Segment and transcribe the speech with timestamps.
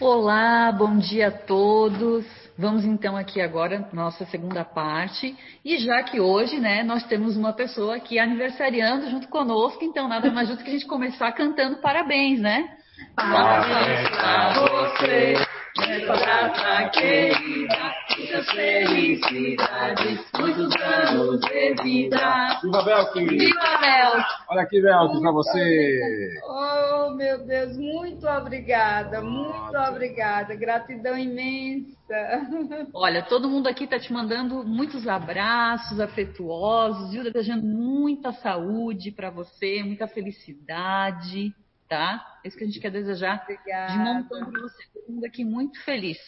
[0.00, 2.24] Olá, bom dia a todos.
[2.58, 5.36] Vamos então aqui agora nossa segunda parte.
[5.64, 10.30] E já que hoje, né, nós temos uma pessoa aqui aniversariando junto conosco, então nada
[10.30, 12.68] mais justo que a gente começar cantando parabéns, né?
[13.16, 15.34] Parabéns pra você,
[15.78, 22.60] nessa data querida, muitas felicidades, muitos anos de vida.
[22.62, 23.24] Viva Belk!
[23.24, 24.24] Viva Mel!
[24.50, 26.28] Olha aqui, Belk, pra você.
[26.44, 31.96] Oh, meu Deus, muito obrigada, muito obrigada, gratidão imensa.
[32.92, 37.24] Olha, todo mundo aqui tá te mandando muitos abraços afetuosos, viu?
[37.24, 41.54] Desejando muita saúde para você, muita felicidade,
[41.92, 42.38] tá?
[42.42, 43.92] É isso que a gente quer desejar Obrigada.
[43.92, 44.82] de montão para você.
[44.94, 46.18] Todo mundo aqui muito feliz.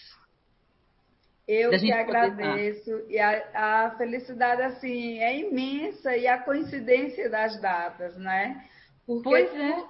[1.48, 2.90] Eu que poder agradeço.
[3.08, 8.64] E a, a felicidade, assim, é imensa e a coincidência das datas, né?
[9.06, 9.72] Porque Pois é.
[9.72, 9.88] tu-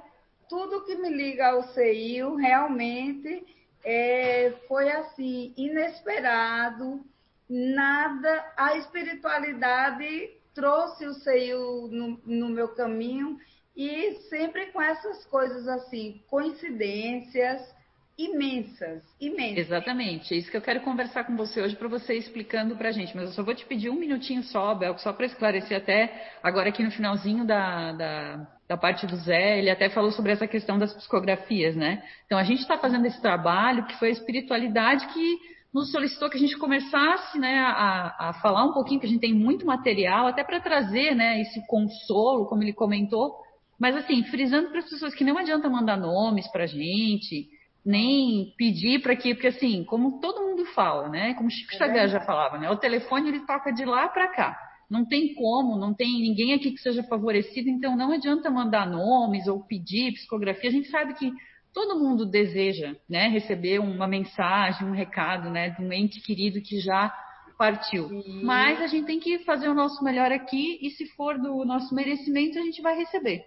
[0.49, 3.45] tudo que me liga ao CEIU realmente
[3.85, 7.05] é, foi, assim, inesperado.
[7.49, 13.39] Nada, a espiritualidade trouxe o CEIU no, no meu caminho
[13.77, 17.75] e sempre com essas coisas, assim, coincidências
[18.17, 19.67] imensas, imensas.
[19.67, 22.93] Exatamente, é isso que eu quero conversar com você hoje para você explicando para a
[22.93, 23.15] gente.
[23.15, 26.69] Mas eu só vou te pedir um minutinho só, Bel, só para esclarecer até agora
[26.69, 30.79] aqui no finalzinho da, da, da parte do Zé, ele até falou sobre essa questão
[30.79, 32.05] das psicografias, né?
[32.27, 36.37] Então a gente está fazendo esse trabalho que foi a espiritualidade que nos solicitou que
[36.37, 40.29] a gente começasse né, a, a falar um pouquinho, que a gente tem muito material,
[40.29, 43.44] até para trazer né, esse consolo, como ele comentou,
[43.79, 47.49] mas assim, frisando para as pessoas que não adianta mandar nomes para a gente,
[47.85, 51.35] nem pedir para que, porque assim, como todo mundo fala, né?
[51.35, 52.71] Como Chico É Xavier já falava, né?
[52.71, 54.59] O telefone ele toca de lá para cá.
[54.89, 59.47] Não tem como, não tem ninguém aqui que seja favorecido, então não adianta mandar nomes
[59.47, 60.71] ou pedir psicografia.
[60.71, 61.33] A gente sabe que
[61.73, 66.79] todo mundo deseja, né, receber uma mensagem, um recado, né, de um ente querido que
[66.79, 67.13] já
[67.59, 68.09] partiu.
[68.09, 68.43] Sim.
[68.45, 71.95] Mas a gente tem que fazer o nosso melhor aqui e se for do nosso
[71.95, 73.43] merecimento, a gente vai receber.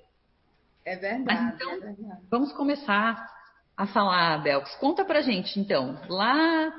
[0.88, 2.22] É verdade, Mas então- é verdade.
[2.32, 3.30] Vamos começar
[3.76, 4.74] a falar, Belks.
[4.76, 6.00] Conta pra gente, então.
[6.08, 6.74] Lá,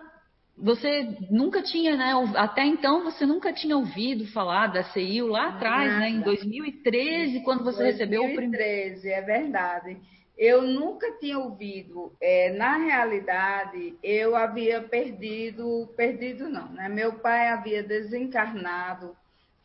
[0.57, 2.15] você nunca tinha, né?
[2.35, 6.09] Até então, você nunca tinha ouvido falar da CIU lá atrás, né?
[6.09, 6.25] Em Nada.
[6.25, 8.53] 2013, quando você recebeu o primeiro.
[8.53, 9.99] 2013, é verdade.
[10.39, 12.11] Eu nunca tinha ouvido.
[12.19, 16.89] É, na realidade, eu havia perdido, perdido não, né?
[16.89, 19.15] Meu pai havia desencarnado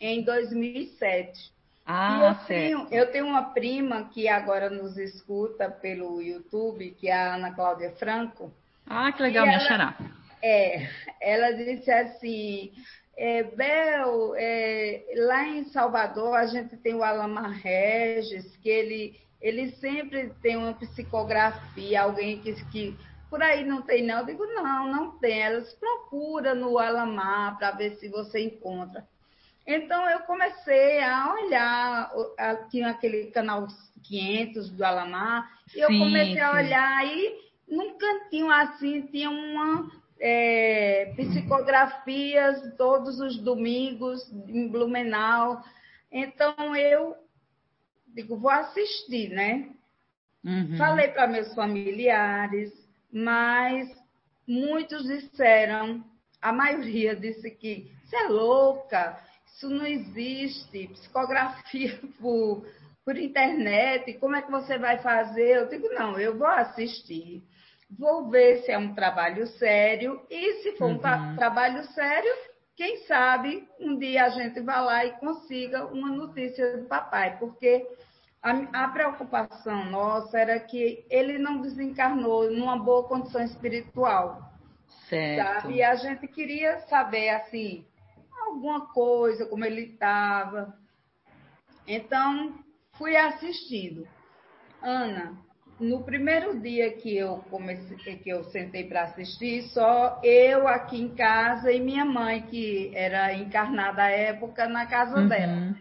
[0.02, 1.53] em 2007.
[1.86, 7.14] Ah, eu tenho, eu tenho uma prima que agora nos escuta pelo YouTube, que é
[7.14, 8.52] a Ana Cláudia Franco.
[8.88, 9.98] Ah, que legal, E minha ela- xará.
[10.42, 10.88] É,
[11.22, 12.72] ela disse assim,
[13.18, 19.72] é, Bel, é, lá em Salvador a gente tem o Alamar Regis, que ele, ele
[19.74, 22.98] sempre tem uma psicografia, alguém que, que
[23.30, 24.20] por aí não tem não.
[24.20, 25.42] Eu digo, não, não tem.
[25.42, 29.06] Elas procura no Alamar para ver se você encontra.
[29.66, 32.12] Então eu comecei a olhar,
[32.70, 33.68] tinha aquele canal
[34.04, 39.90] 500 do Alamar, e eu Sim, comecei a olhar e num cantinho assim tinha uma
[40.20, 45.64] é, psicografias todos os domingos em Blumenau.
[46.12, 47.16] Então eu
[48.08, 49.70] digo, vou assistir, né?
[50.44, 50.78] Uhum.
[50.78, 52.72] Falei para meus familiares,
[53.12, 53.90] mas
[54.46, 56.04] muitos disseram,
[56.42, 59.18] a maioria disse que você é louca,
[59.54, 62.66] isso não existe, psicografia por,
[63.06, 65.58] por internet, como é que você vai fazer?
[65.58, 67.44] Eu digo, não, eu vou assistir,
[67.98, 71.36] vou ver se é um trabalho sério, e se for um tra- Uhum.
[71.36, 72.34] trabalho sério,
[72.76, 77.88] quem sabe um dia a gente vá lá e consiga uma notícia do papai, porque
[78.42, 84.42] a, a preocupação nossa era que ele não desencarnou numa boa condição espiritual,
[85.10, 85.36] Certo.
[85.36, 85.76] sabe?
[85.76, 87.86] E a gente queria saber, assim,
[88.48, 90.74] alguma coisa, como ele estava.
[91.88, 92.54] Então,
[92.94, 94.08] fui assistindo.
[94.82, 95.38] Ana,
[95.80, 101.16] no primeiro dia que eu comecei, que eu sentei para assistir, só eu aqui em
[101.16, 105.54] casa e minha mãe, que era encarnada à época, na casa dela.
[105.54, 105.76] Uhum.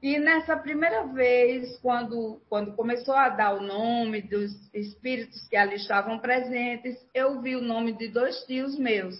[0.00, 5.74] E nessa primeira vez, quando, quando começou a dar o nome dos espíritos que ali
[5.74, 9.16] estavam presentes, eu vi o nome de dois tios meus,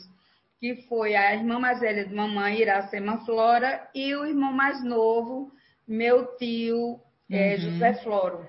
[0.60, 5.52] que foi a irmã mais velha de mamãe, Iracema Flora, e o irmão mais novo,
[5.86, 7.00] meu tio
[7.30, 7.60] eh, Uhum.
[7.60, 8.46] José Floro,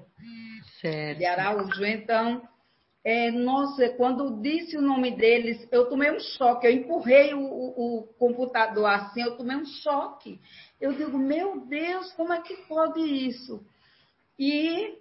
[0.82, 1.18] Certo.
[1.18, 1.86] de Araújo.
[1.86, 2.42] Então,
[3.04, 6.66] é, nossa, quando disse o nome deles, eu tomei um choque.
[6.68, 10.40] Eu empurrei o, o- o computador assim, eu tomei um choque.
[10.82, 13.64] Eu digo, meu Deus, como é que pode isso?
[14.38, 14.98] E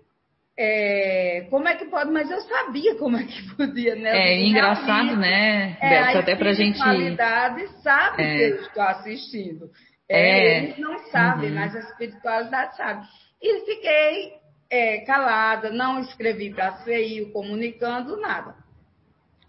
[0.60, 2.10] é, como é que pode?
[2.10, 4.10] Mas eu sabia como é que podia, né?
[4.10, 6.82] É engraçado, né, é, Beto, até pra gente.
[6.82, 8.36] A espiritualidade sabe é.
[8.36, 9.70] que eu estou assistindo.
[10.08, 10.58] É, é.
[10.64, 11.54] Eles não sabem, uhum.
[11.54, 13.06] mas a espiritualidade sabe.
[13.40, 14.32] E fiquei
[14.68, 18.56] é, calada, não escrevi para a CI, comunicando nada.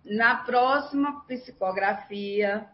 [0.05, 2.67] Na próxima psicografia,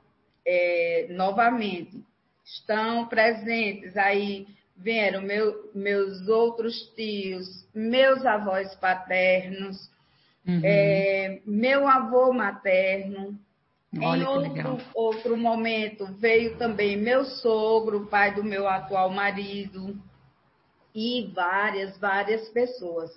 [0.46, 2.04] é, novamente,
[2.44, 9.90] estão presentes aí vieram meu, meus outros tios, meus avós paternos,
[10.48, 10.62] uhum.
[10.64, 13.40] é, meu avô materno.
[14.02, 19.98] Olha em outro, outro momento veio também meu sogro, pai do meu atual marido,
[20.94, 23.10] e várias, várias pessoas.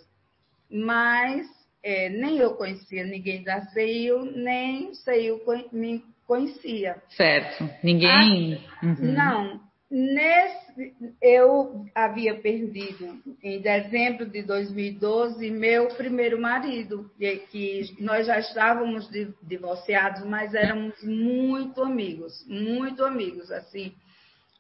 [0.70, 1.46] Mas
[1.82, 5.40] é, nem eu conhecia ninguém da CEIU, nem o CEIU
[5.72, 7.02] me conhecia.
[7.10, 7.68] Certo.
[7.82, 8.62] Ninguém.
[8.82, 9.12] Ah, uhum.
[9.12, 17.10] Não, Nesse, eu havia perdido em dezembro de 2012 meu primeiro marido,
[17.50, 19.08] que nós já estávamos
[19.42, 23.94] divorciados, mas éramos muito amigos, muito amigos, assim.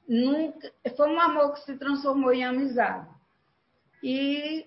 [0.08, 3.06] Nunca, foi um amor que se transformou em amizade.
[4.02, 4.64] E,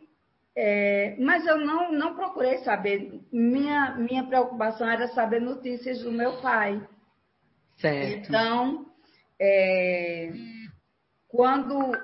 [0.55, 3.19] é, mas eu não, não procurei saber.
[3.31, 6.79] Minha, minha preocupação era saber notícias do meu pai.
[7.77, 8.27] Certo.
[8.27, 8.90] Então,
[9.43, 10.31] é,
[11.27, 11.97] quando,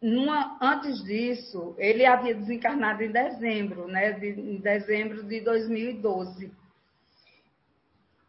[0.00, 6.52] numa, antes disso, ele havia desencarnado em dezembro, né, de, em dezembro de 2012.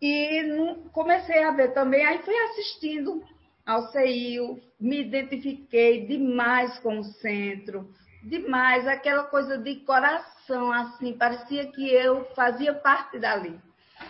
[0.02, 3.24] E no, comecei a ver também, aí fui assistindo
[3.64, 7.88] ao CEIU, me identifiquei demais com o centro,
[8.24, 13.60] demais, aquela coisa de coração, assim, parecia que eu fazia parte dali.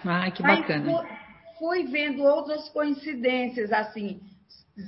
[0.06, 1.02] Ah, que bacana.
[1.02, 1.08] Aí,
[1.58, 4.22] fui vendo outras coincidências, assim.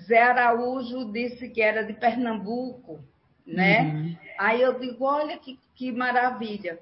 [0.07, 2.99] Zé Araújo disse que era de Pernambuco,
[3.45, 3.81] né?
[3.81, 4.15] Uhum.
[4.37, 6.79] Aí eu digo, olha que, que maravilha.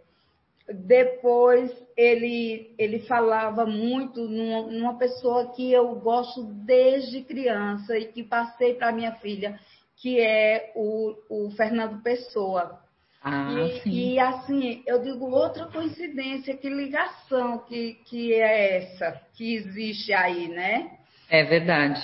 [0.71, 8.23] Depois ele, ele falava muito numa, numa pessoa que eu gosto desde criança e que
[8.23, 9.59] passei para minha filha,
[9.97, 12.79] que é o, o Fernando Pessoa.
[13.21, 13.51] Ah,
[13.85, 20.13] e, e, assim, eu digo outra coincidência, que ligação que, que é essa que existe
[20.13, 20.99] aí, né?
[21.29, 22.01] É verdade.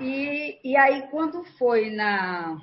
[0.00, 2.56] E, e aí, quando foi na.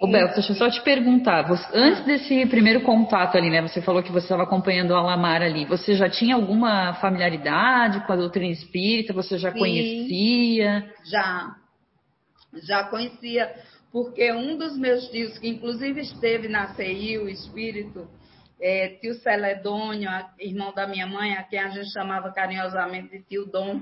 [0.00, 1.42] Ô, Bel, deixa eu só te perguntar.
[1.42, 3.60] Você, antes desse primeiro contato ali, né?
[3.60, 5.66] Você falou que você estava acompanhando o Alamar ali.
[5.66, 9.12] Você já tinha alguma familiaridade com a doutrina espírita?
[9.12, 10.90] Você já Sim, conhecia?
[11.04, 11.54] Já.
[12.66, 13.54] Já conhecia
[13.92, 18.08] porque um dos meus tios, que inclusive esteve na CI, o espírito,
[18.60, 20.08] é, tio Celedônio,
[20.38, 23.80] irmão da minha mãe, a quem a gente chamava carinhosamente de tio Dom,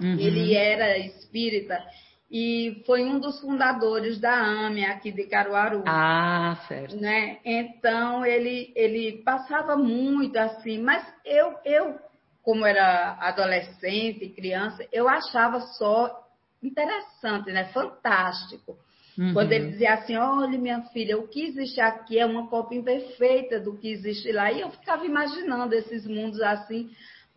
[0.00, 0.18] uhum.
[0.18, 1.82] ele era espírita
[2.30, 5.82] e foi um dos fundadores da AME aqui de Caruaru.
[5.86, 6.96] Ah, certo.
[6.96, 7.38] Né?
[7.44, 11.98] Então ele ele passava muito assim, mas eu eu
[12.42, 16.26] como era adolescente, criança, eu achava só
[16.62, 17.66] interessante, né?
[17.74, 18.78] Fantástico.
[19.18, 19.34] Uhum.
[19.34, 23.60] Quando ele dizia assim, olha minha filha, o que existe aqui é uma cópia imperfeita
[23.60, 24.50] do que existe lá.
[24.52, 26.88] E eu ficava imaginando esses mundos assim,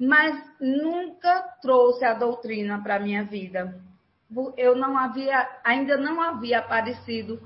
[0.02, 3.80] mas nunca trouxe a doutrina para a minha vida.
[4.58, 7.40] Eu não havia, ainda não havia aparecido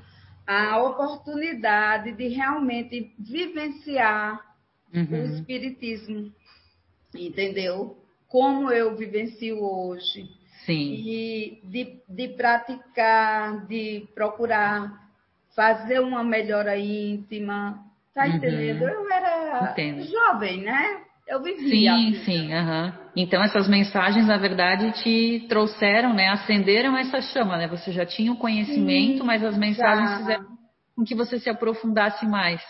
[0.48, 4.40] a oportunidade de realmente vivenciar
[4.94, 5.06] uhum.
[5.12, 6.32] o espiritismo,
[7.14, 7.98] entendeu?
[8.30, 10.26] Como eu vivencio hoje.
[10.66, 10.94] Sim.
[11.06, 15.12] E de, de praticar, de procurar
[15.54, 17.84] fazer uma melhora íntima.
[18.14, 18.36] Tá uhum.
[18.36, 18.88] entendendo?
[18.88, 20.06] Eu era Entendo.
[20.06, 21.02] jovem, né?
[21.28, 21.96] Eu vivia.
[21.96, 22.54] Sim, sim.
[22.54, 22.94] Uhum.
[23.16, 26.30] Então essas mensagens, na verdade, te trouxeram, né?
[26.30, 27.68] Acenderam essa chama, né?
[27.68, 30.18] Você já tinha o conhecimento, sim, mas as mensagens já.
[30.18, 30.46] fizeram
[30.96, 32.62] com que você se aprofundasse mais.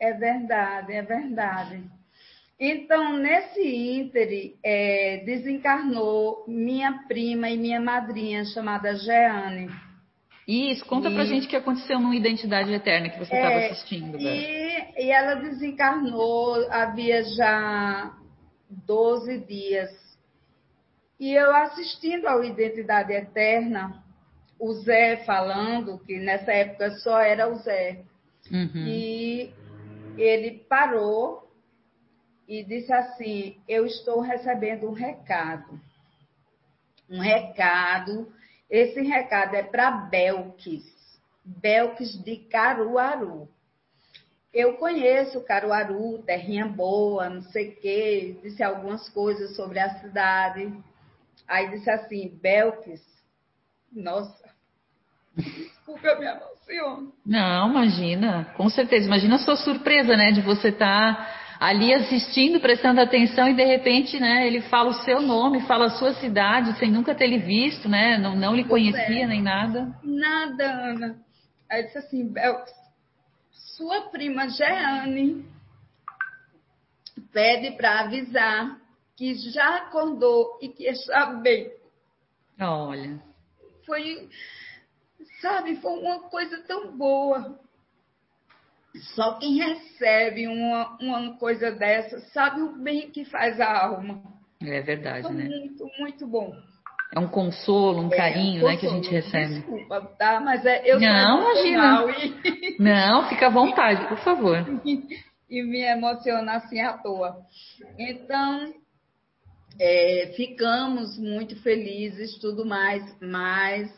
[0.00, 1.82] É verdade, é verdade.
[2.58, 9.68] Então, nesse íntere, é, desencarnou minha prima e minha madrinha, chamada Jeane.
[10.48, 11.14] Isso, conta e...
[11.14, 14.18] pra gente o que aconteceu no Identidade Eterna que você estava é, assistindo.
[14.18, 14.24] E,
[14.96, 18.16] e, ela desencarnou havia já
[18.68, 19.90] 12 dias.
[21.18, 24.04] E eu assistindo ao Identidade Eterna,
[24.58, 28.04] o Zé falando, que nessa época só era o Zé.
[28.50, 28.86] Uhum.
[28.86, 29.54] E
[30.16, 31.50] ele parou
[32.46, 35.80] e disse assim: Eu estou recebendo um recado.
[37.08, 38.32] Um recado.
[38.68, 40.84] Esse recado é para Belques,
[41.44, 43.48] Belques de Caruaru.
[44.52, 50.72] Eu conheço Caruaru, terrinha boa, não sei o quê, disse algumas coisas sobre a cidade.
[51.46, 53.02] Aí disse assim: Belques,
[53.92, 54.50] nossa,
[55.36, 57.12] desculpa, eu me emociono.
[57.24, 59.06] Não, imagina, com certeza.
[59.06, 63.64] Imagina a sua surpresa, né, de você estar tá ali assistindo, prestando atenção e de
[63.64, 67.38] repente, né, ele fala o seu nome, fala a sua cidade, sem nunca ter lhe
[67.38, 69.26] visto, né, não, não lhe conhecia é.
[69.26, 69.94] nem nada.
[70.02, 71.16] Nada, Ana.
[71.70, 72.62] Aí disse assim, Bel,
[73.76, 75.44] sua prima Jeane
[77.32, 78.80] pede para avisar
[79.16, 81.72] que já acordou e que está bem.
[82.60, 83.20] Olha.
[83.84, 84.28] Foi,
[85.40, 87.58] sabe, foi uma coisa tão boa.
[89.14, 94.22] Só quem recebe uma, uma coisa dessa sabe o bem que faz a alma.
[94.60, 95.44] É verdade, foi né?
[95.44, 96.56] Muito, muito bom.
[97.16, 98.72] É um consolo, um carinho, é, um consolo.
[98.72, 99.54] né, que a gente recebe.
[99.54, 100.38] Desculpa, tá?
[100.38, 102.04] Mas é, eu Não, imagina.
[102.44, 102.76] E...
[102.78, 104.58] Não, fica à vontade, por favor.
[104.84, 107.38] e me emociona assim à toa.
[107.98, 108.74] Então,
[109.80, 113.90] é, ficamos muito felizes, tudo mais, mas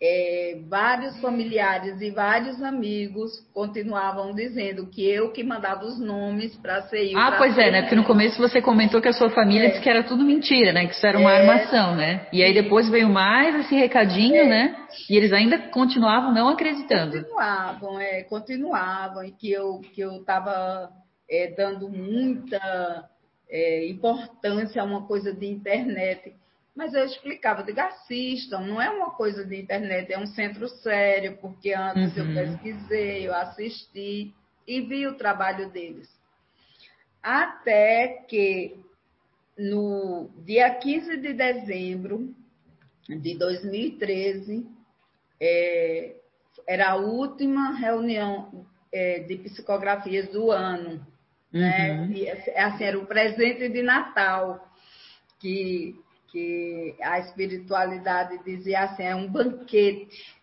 [0.00, 6.82] é, vários familiares e vários amigos continuavam dizendo que eu que mandava os nomes para
[6.82, 7.16] ser.
[7.16, 7.82] Ah, pois é, né?
[7.82, 9.70] Porque no começo você comentou que a sua família é.
[9.70, 10.86] disse que era tudo mentira, né?
[10.86, 11.40] Que isso era uma é.
[11.40, 12.28] armação, né?
[12.32, 14.46] E aí depois veio mais esse recadinho, é.
[14.46, 14.76] né?
[15.10, 17.18] E eles ainda continuavam não acreditando.
[17.18, 20.90] Continuavam, é, continuavam, e que eu que eu estava
[21.28, 23.04] é, dando muita
[23.50, 26.34] é, importância a uma coisa de internet.
[26.78, 31.36] Mas eu explicava, digo, assistam, não é uma coisa de internet, é um centro sério,
[31.38, 32.28] porque antes uhum.
[32.28, 34.32] eu pesquisei, eu assisti
[34.64, 36.08] e vi o trabalho deles.
[37.20, 38.76] Até que
[39.58, 42.32] no dia 15 de dezembro
[43.08, 44.64] de 2013,
[45.40, 46.14] é,
[46.64, 51.04] era a última reunião é, de psicografias do ano.
[51.52, 52.02] Né?
[52.02, 52.12] Uhum.
[52.12, 54.64] E, assim, era o presente de Natal,
[55.40, 55.98] que,
[56.30, 60.36] que a espiritualidade dizia assim, é um banquete.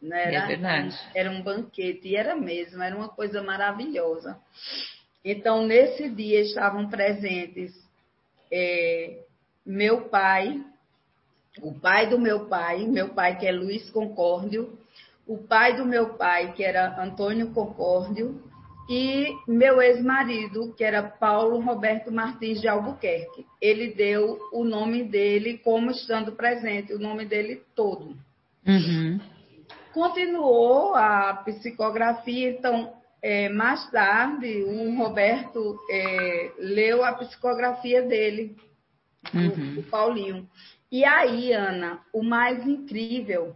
[0.00, 0.34] Né?
[0.34, 0.98] Era, é verdade.
[1.14, 4.38] Era um banquete, e era mesmo, era uma coisa maravilhosa.
[5.24, 7.72] Então, nesse dia estavam presentes
[8.50, 9.24] é,
[9.66, 10.64] meu pai,
[11.60, 14.78] o pai do meu pai, meu pai que é Luiz Concórdio,
[15.26, 18.42] o pai do meu pai, que era Antônio Concórdio,
[18.88, 23.44] e meu ex-marido, que era Paulo Roberto Martins de Albuquerque.
[23.60, 28.16] Ele deu o nome dele como estando presente, o nome dele todo.
[28.66, 29.20] Uhum.
[29.92, 38.56] Continuou a psicografia, então, é, mais tarde, o Roberto é, leu a psicografia dele,
[39.34, 39.48] uhum.
[39.48, 40.48] do, do Paulinho.
[40.90, 43.54] E aí, Ana, o mais incrível,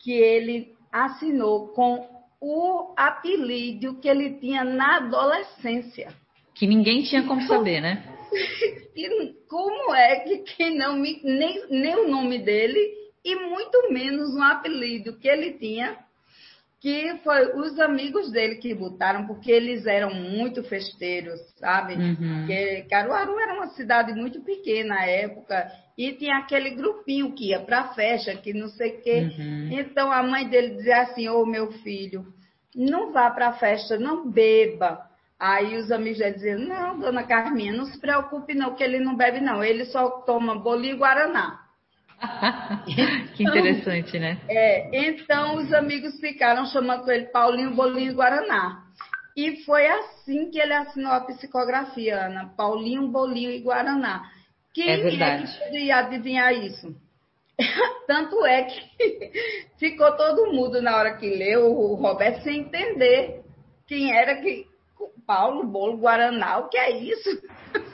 [0.00, 2.11] que ele assinou com
[2.42, 6.12] o apelido que ele tinha na adolescência.
[6.52, 8.04] Que ninguém tinha como saber, né?
[8.96, 12.80] e como é que quem não me, nem, nem o nome dele
[13.24, 15.96] e muito menos um apelido que ele tinha,
[16.80, 21.94] que foi os amigos dele que botaram, porque eles eram muito festeiros, sabe?
[21.94, 22.16] Uhum.
[22.16, 27.60] Porque Caruaru era uma cidade muito pequena na época e tinha aquele grupinho que ia
[27.60, 29.30] para a festa, que não sei o quê.
[29.38, 29.68] Uhum.
[29.72, 32.26] Então a mãe dele dizia assim: Ô oh, meu filho,
[32.74, 35.00] não vá para a festa, não beba.
[35.38, 39.16] Aí os amigos dele diziam: Não, dona Carminha, não se preocupe, não, que ele não
[39.16, 39.62] bebe, não.
[39.62, 41.62] Ele só toma bolinho e guaraná.
[43.34, 44.38] que interessante, né?
[44.48, 48.84] É, então os amigos ficaram chamando ele Paulinho Bolinho e Guaraná.
[49.36, 52.52] E foi assim que ele assinou a psicografia, Ana.
[52.56, 54.22] Paulinho, Bolinho e Guaraná.
[54.74, 56.94] Quem é, é que poderia adivinhar isso?
[58.06, 59.30] Tanto é que
[59.78, 63.42] ficou todo mundo na hora que leu o Roberto sem entender
[63.86, 64.66] quem era que
[65.26, 67.30] Paulo Bolo Guaraná, o que é isso?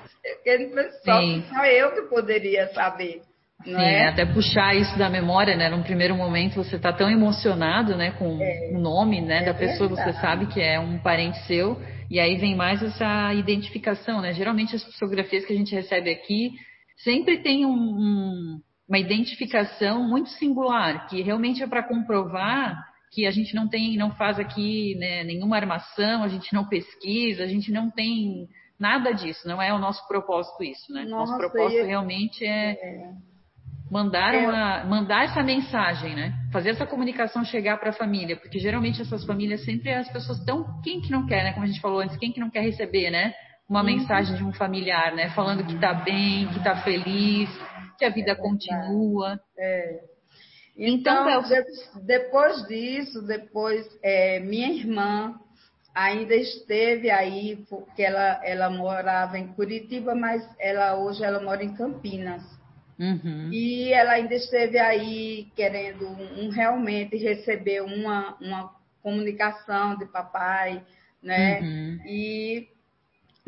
[1.05, 3.23] Só, só eu que poderia saber.
[3.65, 4.09] Sim, é?
[4.09, 5.71] até puxar isso da memória, né?
[5.71, 9.55] Num primeiro momento você está tão emocionado, né, com é, o nome, né, é da
[9.55, 10.13] pessoa, verdade.
[10.13, 11.81] você sabe que é um parente seu,
[12.11, 14.33] e aí vem mais essa identificação, né?
[14.33, 16.53] Geralmente as fotografias que a gente recebe aqui
[16.99, 22.77] sempre tem um, um, uma identificação muito singular, que realmente é para comprovar
[23.11, 27.43] que a gente não tem, não faz aqui né, nenhuma armação, a gente não pesquisa,
[27.43, 31.05] a gente não tem nada disso, não é o nosso propósito isso, né?
[31.05, 33.13] Nossa, nosso propósito realmente é, é
[33.91, 34.47] mandar é.
[34.47, 36.35] uma, mandar essa mensagem, né?
[36.53, 40.81] Fazer essa comunicação chegar para a família, porque geralmente essas famílias sempre as pessoas estão
[40.83, 41.53] quem que não quer, né?
[41.53, 43.35] Como a gente falou antes, quem que não quer receber, né?
[43.69, 43.87] Uma uhum.
[43.87, 45.31] mensagem de um familiar, né?
[45.31, 47.51] Falando que está bem, que está feliz,
[47.99, 49.39] que a vida é continua.
[49.59, 50.01] É.
[50.77, 51.65] Então, então
[52.03, 55.35] depois disso, depois é, minha irmã
[55.95, 61.75] ainda esteve aí, porque ela, ela morava em Curitiba, mas ela hoje ela mora em
[61.75, 62.43] Campinas.
[62.99, 63.51] Uhum.
[63.53, 70.83] E ela ainda esteve aí querendo um, um, realmente receber uma, uma comunicação de papai,
[71.23, 71.61] né?
[71.61, 72.01] Uhum.
[72.07, 72.69] E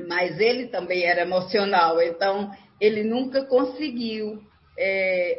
[0.06, 4.42] mas ele também era emocional, então ele nunca conseguiu.
[4.78, 5.38] É,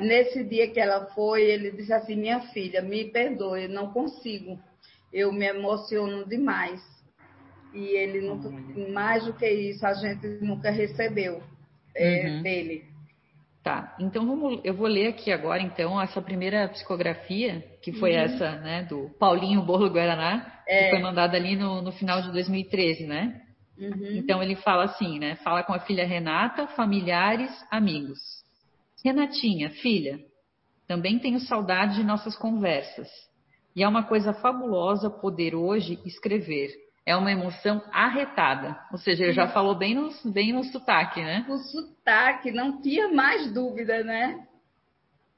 [0.00, 4.58] nesse dia que ela foi, ele disse assim: Minha filha, me perdoe, não consigo,
[5.12, 6.80] eu me emociono demais.
[7.74, 8.48] E ele nunca,
[8.90, 11.42] mais do que isso, a gente nunca recebeu
[11.94, 12.42] é, uhum.
[12.42, 12.84] dele.
[13.62, 18.20] Tá, então vamos, eu vou ler aqui agora então essa primeira psicografia, que foi uhum.
[18.20, 20.84] essa, né, do Paulinho Bolo Guaraná, é.
[20.84, 23.42] que foi mandada ali no, no final de 2013, né?
[23.78, 24.16] Uhum.
[24.16, 25.36] Então ele fala assim, né?
[25.36, 28.18] Fala com a filha Renata, familiares, amigos.
[29.04, 30.18] Renatinha, filha,
[30.88, 33.08] também tenho saudade de nossas conversas.
[33.74, 36.70] E é uma coisa fabulosa poder hoje escrever
[37.06, 38.76] é uma emoção arretada.
[38.90, 41.46] Ou seja, ele já falou bem no, bem no sotaque, né?
[41.48, 44.44] O sotaque, não tinha mais dúvida, né?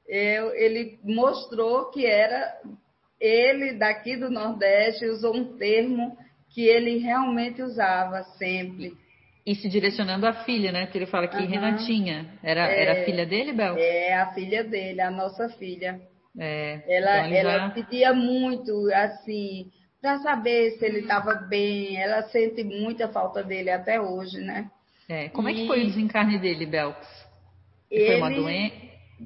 [0.07, 2.59] Eu, ele mostrou que era
[3.19, 6.17] ele daqui do Nordeste usou um termo
[6.49, 8.93] que ele realmente usava sempre.
[9.45, 10.87] E se direcionando à filha, né?
[10.87, 11.47] Que ele fala que uhum.
[11.47, 13.77] Renatinha era, é, era a filha dele, Bel?
[13.77, 15.99] É, a filha dele, a nossa filha.
[16.37, 17.69] É, ela, então ela já...
[17.71, 21.97] pedia muito, assim, para saber se ele estava bem.
[21.97, 24.69] Ela sente muita falta dele até hoje, né?
[25.07, 25.29] É.
[25.29, 25.51] Como e...
[25.51, 27.07] é que foi o desencarne dele, Belks?
[27.89, 28.05] Ele...
[28.05, 28.75] Foi uma doença?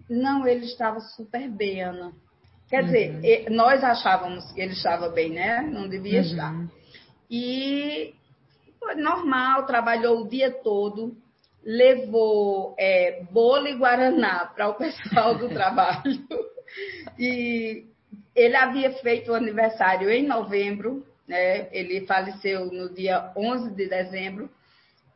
[0.10, 2.14] Não, ele estava super bem, Ana.
[2.70, 2.86] Quer uhum.
[2.86, 5.62] dizer, nós achávamos que ele estava bem, né?
[5.62, 6.26] Não devia uhum.
[6.26, 6.68] estar.
[7.30, 8.14] E
[8.80, 11.16] foi normal, trabalhou o dia todo,
[11.64, 16.28] levou é, bolo e guaraná para o pessoal do trabalho.
[17.18, 17.86] e
[18.36, 21.70] ele havia feito o aniversário em novembro, né?
[21.72, 24.50] ele faleceu no dia 11 de dezembro,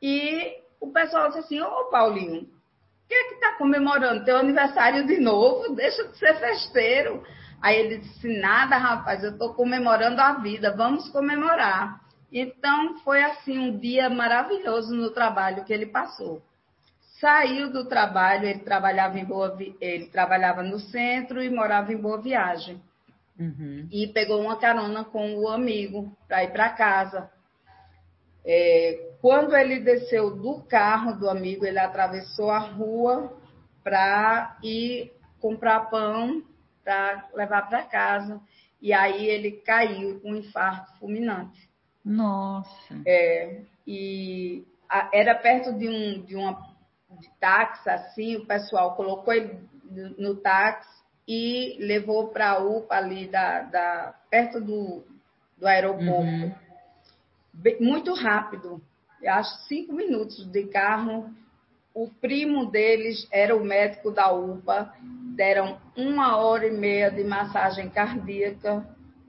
[0.02, 4.26] e o pessoal disse assim, ô Paulinho, o que é que está comemorando?
[4.26, 5.74] Teu aniversário de novo?
[5.74, 7.24] Deixa de ser festeiro.
[7.62, 12.02] Aí ele disse, nada, rapaz, eu estou comemorando a vida, vamos comemorar.
[12.32, 16.42] Então, foi assim um dia maravilhoso no trabalho que ele passou.
[17.20, 22.22] Saiu do trabalho, ele trabalhava, em Boa, ele trabalhava no centro e morava em Boa
[22.22, 22.80] Viagem.
[23.40, 23.88] Uhum.
[23.92, 27.30] E pegou uma carona com o amigo para ir para casa.
[28.46, 33.36] É, quando ele desceu do carro do amigo, ele atravessou a rua
[33.84, 36.44] para ir comprar pão
[36.88, 38.40] para levar para casa.
[38.82, 41.68] E aí ele caiu com um infarto fulminante.
[42.06, 43.02] Nossa!
[43.06, 46.78] É, e a, era perto de um de uma
[47.20, 49.60] de táxi, assim, o pessoal colocou ele
[50.18, 50.88] no, táxi
[51.28, 55.04] e levou para a UPA ali da, da, perto do,
[55.58, 56.12] do aeroporto.
[56.12, 56.54] Uhum.
[57.80, 58.82] Muito rápido,
[59.26, 61.34] acho cinco minutos de carro.
[61.94, 64.94] O primo deles era o médico da UPA,
[65.38, 68.86] deram uma hora e meia de massagem cardíaca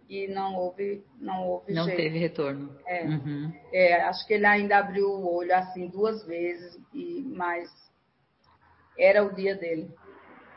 [0.08, 1.98] e não houve não houve não jeito.
[1.98, 3.52] teve retorno é, uhum.
[3.70, 7.68] é, acho que ele ainda abriu o olho assim duas vezes e mas
[8.98, 9.90] era o dia dele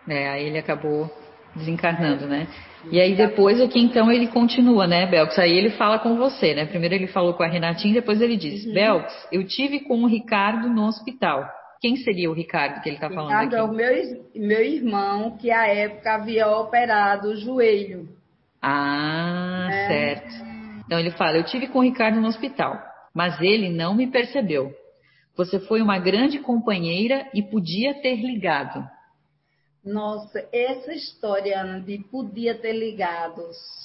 [0.08, 1.12] é aí ele acabou
[1.54, 2.48] desencarnando, né?
[2.90, 5.38] E aí depois aqui então ele continua, né, Belks?
[5.38, 6.66] Aí ele fala com você, né?
[6.66, 8.74] Primeiro ele falou com a Renatinha, depois ele diz, uhum.
[8.74, 11.46] Belks, eu tive com o Ricardo no hospital.
[11.82, 13.56] Quem seria o Ricardo que ele está falando Ricardo aqui?
[13.56, 18.08] É o meu, meu irmão que à época havia operado o joelho.
[18.62, 19.88] Ah, é.
[19.88, 20.46] certo.
[20.86, 22.80] Então ele fala, eu tive com o Ricardo no hospital,
[23.16, 24.72] mas ele não me percebeu.
[25.36, 28.88] Você foi uma grande companheira e podia ter ligado.
[29.84, 33.42] Nossa, essa história, Ana, de podia ter ligado.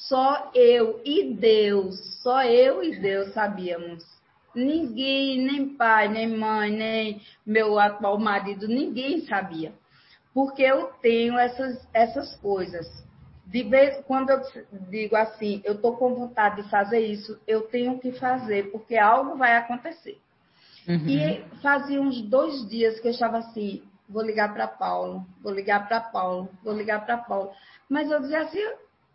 [0.07, 4.05] Só eu e Deus, só eu e Deus sabíamos.
[4.57, 9.73] Ninguém, nem pai, nem mãe, nem meu atual marido, ninguém sabia.
[10.33, 12.87] Porque eu tenho essas, essas coisas.
[13.47, 14.41] De vez quando eu
[14.91, 19.37] digo assim, eu estou com vontade de fazer isso, eu tenho que fazer, porque algo
[19.37, 20.19] vai acontecer.
[20.89, 21.07] Uhum.
[21.07, 25.87] E fazia uns dois dias que eu estava assim, vou ligar para Paulo, vou ligar
[25.87, 27.51] para Paulo, vou ligar para Paulo.
[27.89, 28.65] Mas eu dizia assim,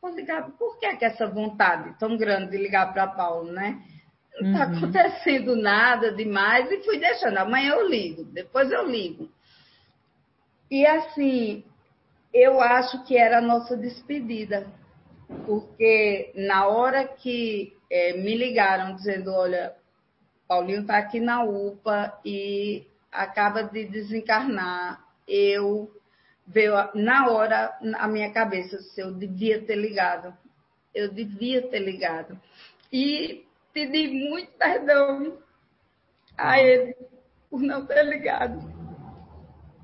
[0.02, 3.82] vou ligar, por que, que essa vontade tão grande de ligar para Paulo, né?
[4.40, 4.78] Não está uhum.
[4.78, 7.38] acontecendo nada demais e fui deixando.
[7.38, 9.30] Amanhã eu ligo, depois eu ligo.
[10.70, 11.64] E assim,
[12.34, 14.68] eu acho que era a nossa despedida,
[15.46, 19.76] porque na hora que é, me ligaram dizendo, olha,
[20.48, 25.92] Paulinho está aqui na UPA e acaba de desencarnar, eu
[26.48, 30.34] veio na hora a minha cabeça se eu devia ter ligado.
[30.94, 32.40] Eu devia ter ligado.
[32.92, 35.38] E pedi muito perdão
[36.38, 36.96] a ele
[37.50, 38.60] por não ter ligado.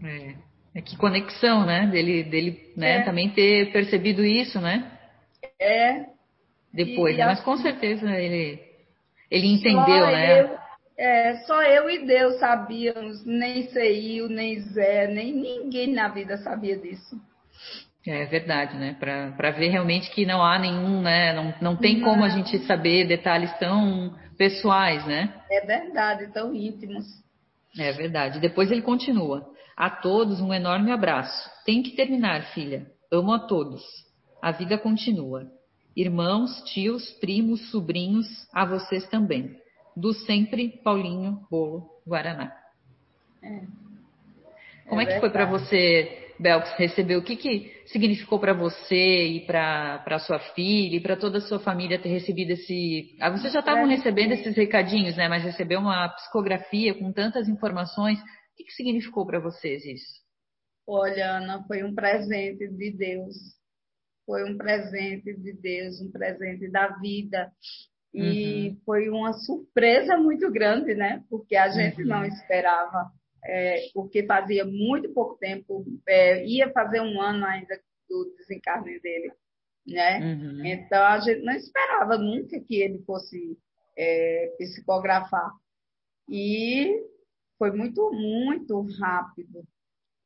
[0.03, 0.35] É,
[0.75, 1.87] É que conexão, né?
[1.87, 2.97] Dele, dele né?
[2.97, 3.03] É.
[3.03, 4.91] também ter percebido isso, né?
[5.59, 6.05] É.
[6.71, 7.25] Depois, e, né?
[7.25, 8.61] mas com certeza ele,
[9.31, 10.41] ele entendeu, né?
[10.41, 10.57] Eu,
[10.97, 16.77] é, só eu e Deus sabíamos, nem Ceil, nem Zé, nem ninguém na vida sabia
[16.77, 17.19] disso.
[18.09, 18.95] É verdade, né?
[18.97, 21.33] Para ver realmente que não há nenhum, né?
[21.33, 25.33] Não, não tem como a gente saber detalhes tão pessoais, né?
[25.51, 27.05] É verdade, tão íntimos.
[27.77, 28.39] É verdade.
[28.39, 29.45] Depois ele continua.
[29.75, 31.51] A todos um enorme abraço.
[31.65, 32.87] Tem que terminar, filha.
[33.11, 33.83] Amo a todos.
[34.41, 35.45] A vida continua.
[35.93, 39.57] Irmãos, tios, primos, sobrinhos, a vocês também.
[39.95, 42.55] Do sempre Paulinho Bolo Guaraná.
[43.43, 43.61] É.
[44.87, 47.19] Como é, é que foi para você Belks, recebeu?
[47.19, 51.59] O que, que significou para você e para sua filha e para toda a sua
[51.59, 53.15] família ter recebido esse.
[53.19, 55.27] Ah, vocês já estavam recebendo esses recadinhos, né?
[55.27, 58.19] Mas receber uma psicografia com tantas informações.
[58.19, 58.23] O
[58.55, 60.27] que, que significou para vocês isso?
[60.87, 63.35] Olha, Ana, foi um presente de Deus.
[64.25, 67.51] Foi um presente de Deus, um presente da vida.
[68.13, 68.81] E uhum.
[68.85, 71.23] foi uma surpresa muito grande, né?
[71.29, 72.07] Porque a gente uhum.
[72.07, 73.11] não esperava
[73.47, 77.79] é, porque fazia muito pouco tempo, é, ia fazer um ano ainda
[78.09, 79.31] do desencarne dele,
[79.85, 80.19] né?
[80.19, 80.65] Uhum.
[80.65, 83.57] Então a gente não esperava nunca que ele fosse
[83.97, 85.49] é, psicografar.
[86.29, 87.01] E
[87.57, 89.63] foi muito, muito rápido.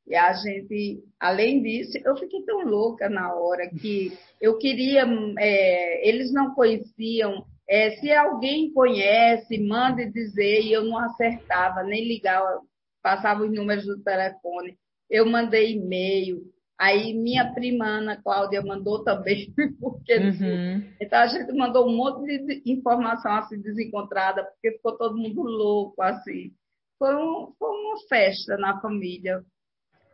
[0.07, 5.05] E a gente, além disso, eu fiquei tão louca na hora que eu queria,
[5.37, 7.45] é, eles não conheciam.
[7.69, 12.61] É, se alguém conhece, mande dizer, e eu não acertava, nem ligava
[13.01, 14.77] passava os números do telefone,
[15.09, 16.41] eu mandei e-mail,
[16.79, 20.83] aí minha prima Ana Cláudia mandou também, porque uhum.
[20.99, 26.01] então a gente mandou um monte de informação assim desencontrada, porque ficou todo mundo louco
[26.01, 26.51] assim.
[26.97, 29.41] Foi, um, foi uma festa na família.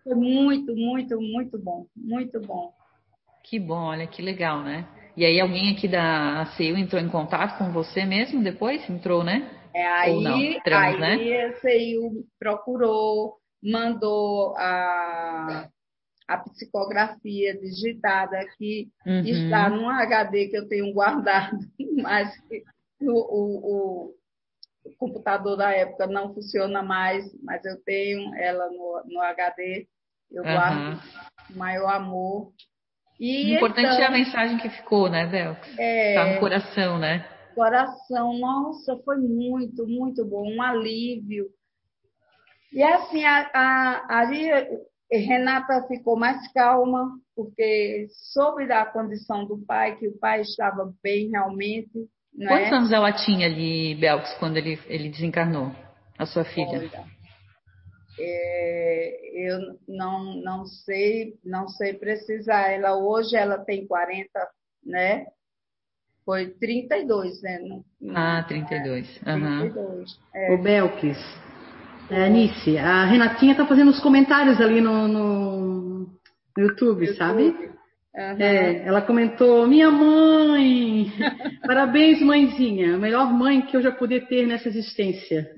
[0.03, 2.71] Foi muito, muito, muito bom, muito bom.
[3.43, 4.87] Que bom, olha que legal, né?
[5.15, 8.89] E aí alguém aqui da ACU entrou em contato com você mesmo depois?
[8.89, 9.49] Entrou, né?
[9.77, 11.45] É, aí, Trans, aí né?
[11.45, 15.69] a CIU procurou, mandou a,
[16.27, 19.21] a psicografia digitada que uhum.
[19.23, 21.59] está num HD que eu tenho guardado,
[22.01, 22.27] mas
[22.99, 24.13] o, o,
[24.83, 29.85] o, computador da época não funciona mais, mas eu tenho ela no, no HD,
[30.31, 30.53] eu uhum.
[30.53, 31.01] guardo
[31.47, 32.51] com maior amor.
[33.19, 35.55] E o importante então, é a mensagem que ficou, né, Del?
[35.77, 37.36] É, tá no coração, né?
[37.57, 38.37] Coração.
[38.37, 41.47] Nossa, foi muito, muito bom, um alívio.
[42.71, 44.47] E assim, a, a, ali
[45.11, 51.31] Renata ficou mais calma, porque soube da condição do pai, que o pai estava bem
[51.31, 52.07] realmente.
[52.37, 52.75] Quantos é?
[52.75, 55.71] anos ela tinha ali, Belks, quando ele, ele desencarnou,
[56.19, 56.77] a sua filha?
[56.77, 57.05] Olha,
[58.19, 62.71] é, eu não, não sei, não sei precisar.
[62.71, 64.29] Ela hoje ela tem 40,
[64.85, 65.25] né?
[66.27, 67.57] Foi 32, né?
[68.01, 69.07] No, ah, 32.
[69.25, 69.59] Uhum.
[69.61, 70.19] 32.
[70.35, 70.53] É.
[70.53, 71.17] O Belkis.
[72.09, 76.09] É, Anice, a Renatinha tá fazendo os comentários ali no, no, no
[76.57, 77.43] YouTube, YouTube, sabe?
[77.43, 78.41] Uhum.
[78.41, 81.13] É, ela comentou: Minha mãe!
[81.65, 82.95] Parabéns, mãezinha!
[82.95, 85.49] A melhor mãe que eu já pude ter nessa existência.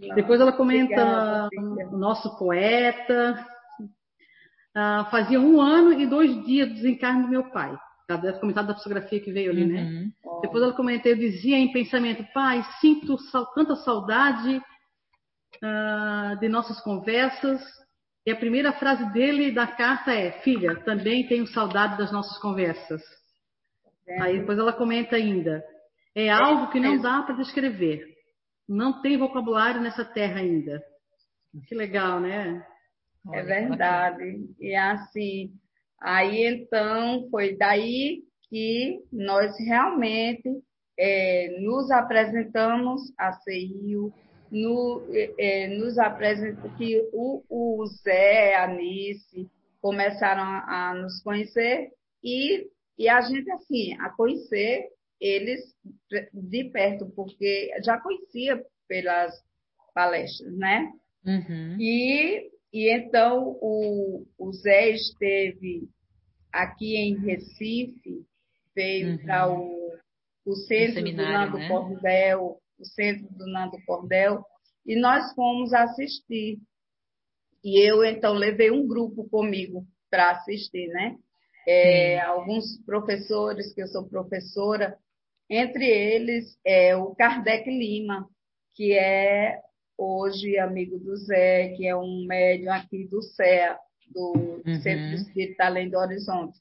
[0.00, 3.46] Nossa, Depois ela comenta: obrigada, O nosso poeta.
[4.74, 7.76] Ah, fazia um ano e dois dias do desencarne do meu pai.
[8.08, 9.82] Ela deve comentado da psicografia que veio ali, né?
[9.82, 10.04] uhum.
[10.04, 10.40] né?
[10.42, 13.16] Depois ela comentou, eu dizia em pensamento, pai, sinto
[13.54, 14.62] tanta saudade
[15.56, 17.60] uh, de nossas conversas.
[18.24, 23.02] E a primeira frase dele da carta é, filha, também tenho saudade das nossas conversas.
[24.06, 24.22] É.
[24.22, 25.64] Aí depois ela comenta ainda,
[26.14, 26.98] é algo que não é.
[26.98, 28.04] dá para descrever.
[28.68, 30.82] Não tem vocabulário nessa terra ainda.
[31.68, 32.64] Que legal, né?
[33.32, 34.48] É verdade.
[34.58, 35.52] E assim,
[36.00, 40.48] Aí então foi daí que nós realmente
[40.98, 44.12] é, nos apresentamos a CIU,
[44.50, 45.02] no,
[45.38, 49.48] é, nos apresentou que o, o Zé, a Nice
[49.80, 51.90] começaram a, a, nos conhecer
[52.22, 54.88] e, e a gente assim, a conhecer
[55.20, 55.60] eles
[56.32, 59.32] de perto, porque já conhecia pelas
[59.94, 60.92] palestras, né?
[61.24, 61.76] Uhum.
[61.80, 65.88] E e então o, o Zé esteve
[66.52, 68.26] aqui em Recife,
[68.74, 69.18] veio uhum.
[69.24, 69.94] para o,
[70.44, 71.68] o centro do Nando né?
[71.68, 74.44] Cordel, o centro do Nando Cordel,
[74.84, 76.58] e nós fomos assistir.
[77.64, 81.16] E eu então levei um grupo comigo para assistir, né?
[81.66, 84.98] É, alguns professores, que eu sou professora,
[85.48, 88.28] entre eles é o Kardec Lima,
[88.74, 89.62] que é
[89.98, 93.78] hoje amigo do Zé, que é um médium aqui do CEA,
[94.12, 94.80] do uhum.
[94.80, 96.58] Centro Espírita Além do Horizonte.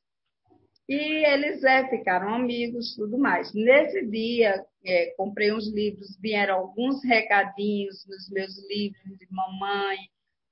[0.87, 3.51] E eles é, ficaram amigos, tudo mais.
[3.53, 9.97] Nesse dia, é, comprei uns livros, vieram alguns recadinhos nos meus livros de mamãe,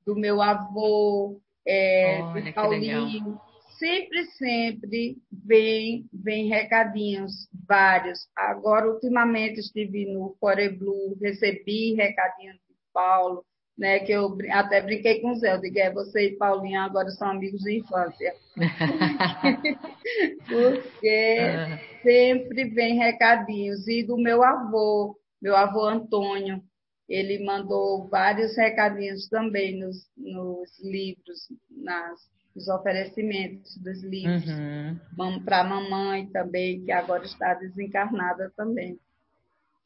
[0.05, 3.39] do meu avô, é, Olha, do Paulinho.
[3.77, 8.27] Sempre, sempre vem, vem recadinhos, vários.
[8.35, 12.57] Agora, ultimamente, estive no Core Blue, recebi recadinhos
[12.93, 13.43] Paulo,
[13.77, 17.09] né, que eu até brinquei com o Zé, eu digo, é, você e Paulinho agora
[17.09, 18.33] são amigos de infância.
[20.47, 21.79] Porque ah.
[22.03, 23.87] sempre vem recadinhos.
[23.87, 26.61] E do meu avô, meu avô Antônio,
[27.09, 32.19] ele mandou vários recadinhos também nos, nos livros, nas,
[32.55, 34.45] nos oferecimentos dos livros.
[34.47, 35.43] Uhum.
[35.43, 38.99] Para a mamãe também, que agora está desencarnada também.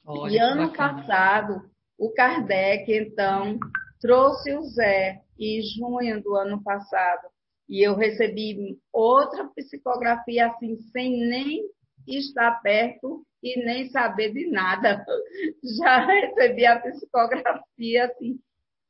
[0.05, 1.01] Olha, e ano bacana.
[1.01, 3.57] passado, o Kardec, então,
[3.99, 7.27] trouxe o Zé em junho do ano passado.
[7.67, 11.61] E eu recebi outra psicografia assim, sem nem
[12.07, 15.03] estar perto e nem saber de nada.
[15.77, 18.39] Já recebi a psicografia, assim,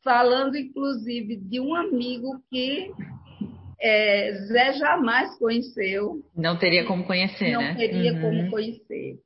[0.03, 2.91] falando inclusive de um amigo que
[3.81, 6.23] é, Zé jamais conheceu.
[6.35, 7.69] Não teria como conhecer, não né?
[7.69, 8.21] Não teria uhum.
[8.21, 9.19] como conhecer.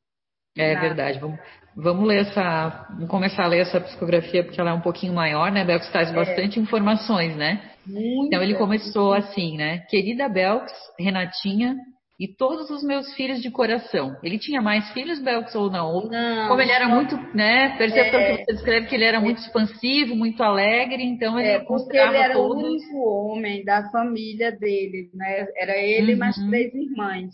[0.58, 0.88] É nada.
[0.88, 1.20] verdade.
[1.20, 1.40] Vamos,
[1.76, 2.88] vamos ler essa.
[2.90, 5.64] Vamos começar a ler essa psicografia, porque ela é um pouquinho maior, né?
[5.64, 6.14] Belks traz é.
[6.14, 7.72] bastante informações, né?
[7.86, 9.80] Muito então ele começou assim, né?
[9.90, 11.76] Querida Belks, Renatinha,
[12.22, 14.16] e todos os meus filhos de coração.
[14.22, 16.08] Ele tinha mais filhos, Belks, ou não?
[16.08, 17.76] não Como ele era muito, né?
[17.80, 21.60] Percebe é, que você descreve que ele era muito expansivo, muito alegre, então ele é,
[21.60, 22.64] porque ele era todos...
[22.64, 25.48] o único homem da família dele, né?
[25.58, 26.20] Era ele uhum.
[26.20, 27.34] mais três irmãs.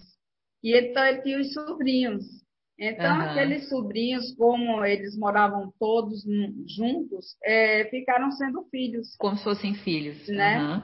[0.64, 2.24] E então ele tinha os sobrinhos.
[2.80, 3.22] Então, uhum.
[3.22, 6.24] aqueles sobrinhos, como eles moravam todos
[6.68, 9.16] juntos, é, ficaram sendo filhos.
[9.18, 10.28] Como se fossem filhos.
[10.28, 10.62] Né?
[10.62, 10.84] Uhum.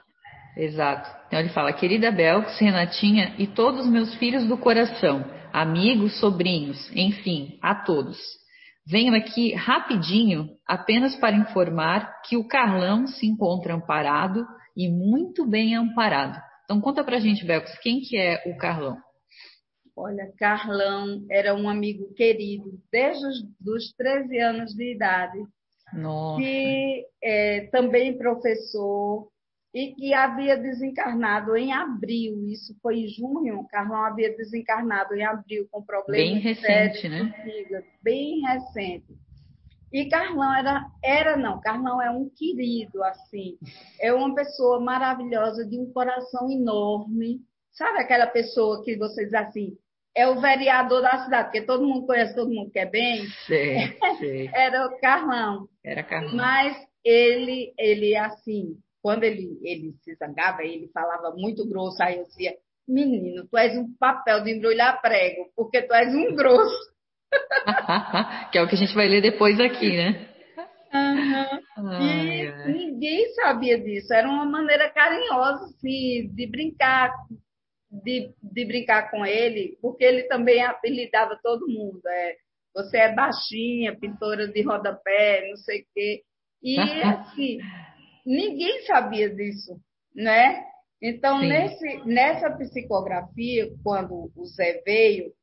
[0.57, 1.09] Exato.
[1.27, 6.91] Então ele fala, querida Belks, Renatinha e todos os meus filhos do coração, amigos, sobrinhos,
[6.95, 8.17] enfim, a todos.
[8.85, 15.75] Venho aqui rapidinho apenas para informar que o Carlão se encontra amparado e muito bem
[15.75, 16.39] amparado.
[16.65, 18.97] Então conta pra gente, Belks, quem que é o Carlão?
[19.95, 25.39] Olha, Carlão era um amigo querido desde os 13 anos de idade.
[25.93, 26.41] Nossa.
[26.41, 29.27] Que é, também professor,
[29.73, 35.67] e que havia desencarnado em abril, isso foi em junho, Carlão havia desencarnado em abril
[35.71, 37.33] com problemas bem recente, né?
[38.01, 39.17] bem recente.
[39.91, 43.57] E Carlão era, era não, Carlão é um querido, assim,
[43.99, 49.75] é uma pessoa maravilhosa, de um coração enorme, sabe aquela pessoa que você diz assim,
[50.15, 53.25] é o vereador da cidade, porque todo mundo conhece, todo mundo quer bem.
[53.47, 54.49] Sim, sim.
[54.53, 55.67] era o Carlão.
[55.83, 56.35] Era Carlão.
[56.35, 62.25] Mas ele, ele assim, quando ele, ele se zangava, ele falava muito grosso, aí eu
[62.25, 62.53] dizia,
[62.87, 66.93] menino, tu és um papel de embrulhar prego, porque tu és um grosso.
[68.51, 70.29] que é o que a gente vai ler depois aqui, né?
[70.93, 71.89] Uhum.
[71.89, 72.71] Ai, e ai.
[72.71, 74.13] ninguém sabia disso.
[74.13, 77.11] Era uma maneira carinhosa assim, de brincar,
[78.01, 82.01] de, de brincar com ele, porque ele também apelidava todo mundo.
[82.07, 82.35] É,
[82.73, 86.23] você é baixinha, pintora de rodapé, não sei o quê.
[86.61, 87.59] E assim,
[88.25, 89.79] ninguém sabia disso,
[90.15, 90.63] né?
[91.01, 95.33] Então, nesse, nessa psicografia, quando o Zé veio,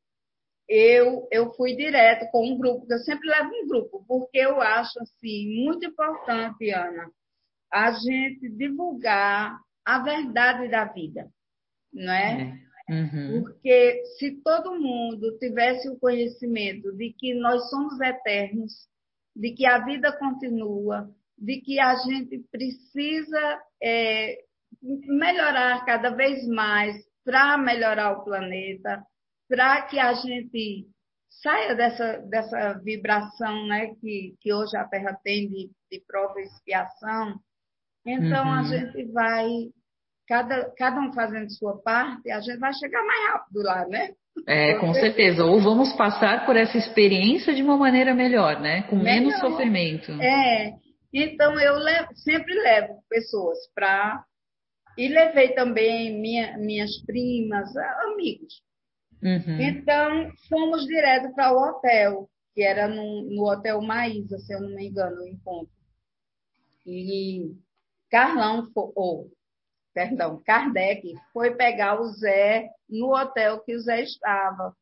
[0.67, 4.99] eu, eu fui direto com um grupo, eu sempre levo um grupo, porque eu acho
[5.01, 7.11] assim, muito importante, Ana,
[7.71, 11.29] a gente divulgar a verdade da vida,
[11.93, 12.61] não é?
[12.89, 12.93] é.
[12.93, 13.43] Uhum.
[13.45, 18.73] Porque se todo mundo tivesse o conhecimento de que nós somos eternos,
[19.37, 24.39] de que a vida continua, de que a gente precisa é,
[24.83, 29.05] melhorar cada vez mais para melhorar o planeta,
[29.49, 30.89] para que a gente
[31.43, 36.45] saia dessa, dessa vibração né, que, que hoje a Terra tem de, de prova e
[36.45, 37.41] expiação.
[38.05, 38.53] Então, uhum.
[38.53, 39.49] a gente vai,
[40.31, 44.13] cada, cada um fazendo sua parte, a gente vai chegar mais rápido lá, né?
[44.47, 45.45] É, com certeza.
[45.45, 48.83] Ou vamos passar por essa experiência de uma maneira melhor, né?
[48.83, 49.13] Com melhor.
[49.13, 50.13] menos sofrimento.
[50.23, 50.73] É.
[51.13, 54.25] Então, eu levo, sempre levo pessoas para.
[54.97, 57.69] E levei também minha, minhas primas,
[58.13, 58.63] amigos.
[59.21, 59.61] Uhum.
[59.61, 64.77] Então, fomos direto para o hotel, que era no, no Hotel Maísa, se eu não
[64.77, 65.73] me engano, o encontro.
[66.87, 67.53] E
[68.09, 69.29] Carlão, ou,
[69.95, 74.75] perdão, Kardec foi pegar o Zé no hotel que o Zé estava.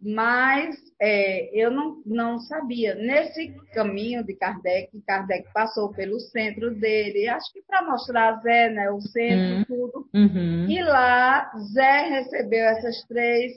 [0.00, 2.94] mas é, eu não, não sabia.
[2.96, 8.90] Nesse caminho de Kardec, Kardec passou pelo centro dele, acho que para mostrar Zé, né,
[8.90, 9.64] o centro, uhum.
[9.64, 10.08] tudo.
[10.12, 10.68] Uhum.
[10.68, 13.52] E lá Zé recebeu essas três,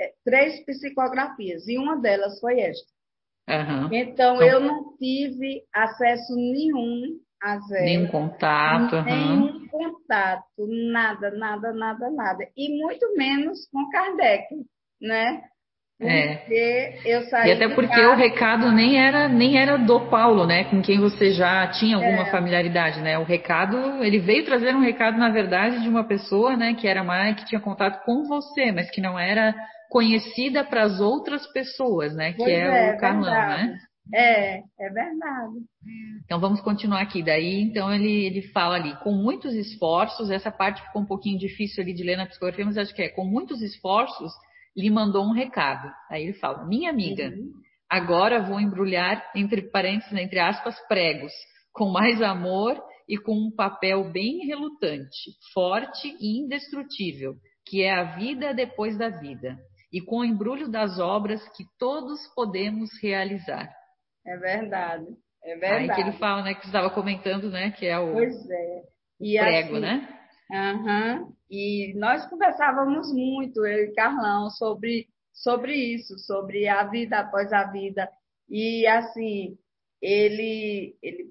[0.00, 2.90] é, três psicografias, e uma delas foi esta.
[3.50, 3.92] Uhum.
[3.92, 7.84] Então, então, eu não tive acesso nenhum a Zé.
[7.84, 9.02] Nenhum contato.
[9.02, 10.44] Nenhum contato,
[10.92, 12.44] nada, nada, nada, nada.
[12.54, 14.46] E muito menos com Kardec,
[15.00, 15.42] né?
[16.04, 16.98] É.
[17.04, 18.10] eu saí e até porque casa...
[18.10, 20.64] o recado nem era nem era do Paulo, né?
[20.64, 22.30] Com quem você já tinha alguma é.
[22.30, 23.18] familiaridade, né?
[23.18, 26.74] O recado, ele veio trazer um recado, na verdade, de uma pessoa, né?
[26.74, 29.54] Que era mais que tinha contato com você, mas que não era
[29.88, 32.34] conhecida para as outras pessoas, né?
[32.36, 33.78] Pois que é, é o Carlão, né?
[34.12, 35.54] É, é verdade.
[36.24, 37.22] Então vamos continuar aqui.
[37.22, 41.82] Daí, então ele, ele fala ali, com muitos esforços, essa parte ficou um pouquinho difícil
[41.82, 44.32] ali de ler na psicografia, mas acho que é com muitos esforços
[44.76, 45.90] lhe mandou um recado.
[46.10, 47.52] Aí ele fala: Minha amiga, uhum.
[47.88, 51.32] agora vou embrulhar, entre parênteses, entre aspas, pregos,
[51.72, 57.34] com mais amor e com um papel bem relutante, forte e indestrutível,
[57.66, 59.58] que é a vida depois da vida,
[59.92, 63.68] e com o embrulho das obras que todos podemos realizar.
[64.26, 65.06] É verdade.
[65.44, 65.90] É verdade.
[65.90, 68.82] Aí que ele fala, né, que você estava comentando, né, que é o pois é.
[69.20, 70.18] E prego, assim, né?
[70.50, 71.32] Uhum.
[71.50, 77.64] E nós conversávamos muito, eu e Carlão, sobre, sobre isso, sobre a vida após a
[77.64, 78.08] vida.
[78.48, 79.56] E, assim,
[80.00, 81.30] ele, ele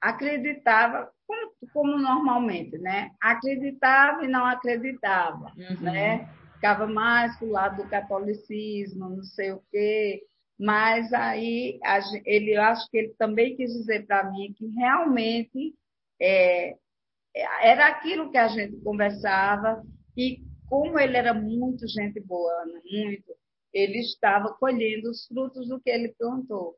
[0.00, 3.10] acreditava, como, como normalmente, né?
[3.22, 5.80] Acreditava e não acreditava, uhum.
[5.80, 6.28] né?
[6.54, 10.20] Ficava mais pro lado do catolicismo, não sei o quê.
[10.62, 11.80] Mas aí
[12.24, 15.74] ele, eu acho que ele também quis dizer para mim que realmente
[16.20, 16.76] é,
[17.64, 19.82] era aquilo que a gente conversava
[20.16, 23.34] e como ele era muito gente boa, muito,
[23.74, 26.76] ele estava colhendo os frutos do que ele plantou.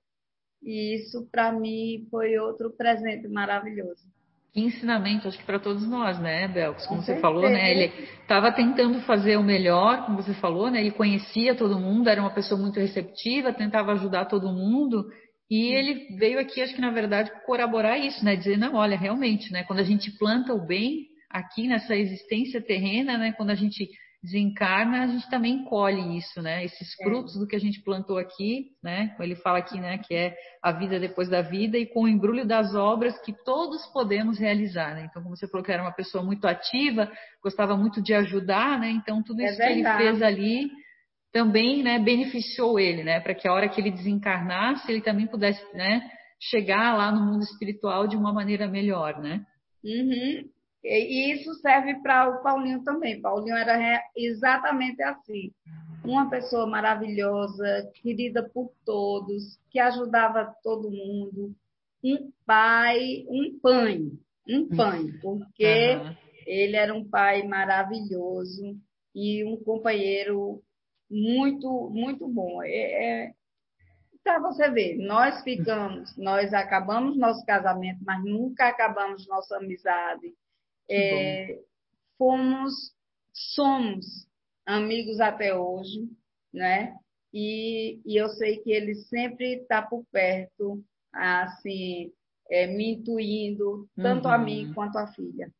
[0.62, 4.08] E isso, para mim, foi outro presente maravilhoso.
[4.54, 6.86] Que ensinamento, acho que para todos nós, né, Belks?
[6.86, 7.72] Como você falou, né?
[7.72, 10.78] Ele estava tentando fazer o melhor, como você falou, né?
[10.78, 15.06] Ele conhecia todo mundo, era uma pessoa muito receptiva, tentava ajudar todo mundo.
[15.50, 18.36] E ele veio aqui, acho que na verdade, corroborar isso, né?
[18.36, 19.64] Dizer, não, olha, realmente, né?
[19.64, 23.32] Quando a gente planta o bem aqui nessa existência terrena, né?
[23.32, 23.88] Quando a gente
[24.24, 26.64] desencarna, a gente também colhe isso, né?
[26.64, 27.04] Esses é.
[27.04, 29.14] frutos do que a gente plantou aqui, né?
[29.20, 29.98] Ele fala aqui, né?
[29.98, 33.84] Que é a vida depois da vida e com o embrulho das obras que todos
[33.92, 35.06] podemos realizar, né?
[35.10, 38.90] Então, como você falou que era uma pessoa muito ativa, gostava muito de ajudar, né?
[38.90, 40.70] Então, tudo é isso é que ele fez ali
[41.30, 45.60] também né, beneficiou ele, né, para que a hora que ele desencarnasse, ele também pudesse
[45.74, 46.08] né,
[46.40, 49.44] chegar lá no mundo espiritual de uma maneira melhor, né?
[49.82, 50.48] Uhum.
[50.84, 53.20] E isso serve para o Paulinho também.
[53.20, 55.50] Paulinho era exatamente assim.
[56.04, 61.54] Uma pessoa maravilhosa, querida por todos, que ajudava todo mundo.
[62.04, 64.10] Um pai, um pai,
[64.46, 66.16] um pai, porque uhum.
[66.46, 68.76] ele era um pai maravilhoso
[69.14, 70.62] e um companheiro
[71.10, 72.62] muito, muito bom.
[72.62, 73.32] É, é
[74.22, 80.34] para você ver, nós ficamos, nós acabamos nosso casamento, mas nunca acabamos nossa amizade.
[80.90, 81.58] É,
[82.18, 82.72] fomos,
[83.32, 84.04] somos
[84.66, 86.08] amigos até hoje,
[86.52, 86.94] né?
[87.32, 92.12] E, e eu sei que ele sempre está por perto, assim,
[92.50, 94.34] é, me intuindo, tanto uhum.
[94.34, 94.74] a mim uhum.
[94.74, 95.50] quanto a filha.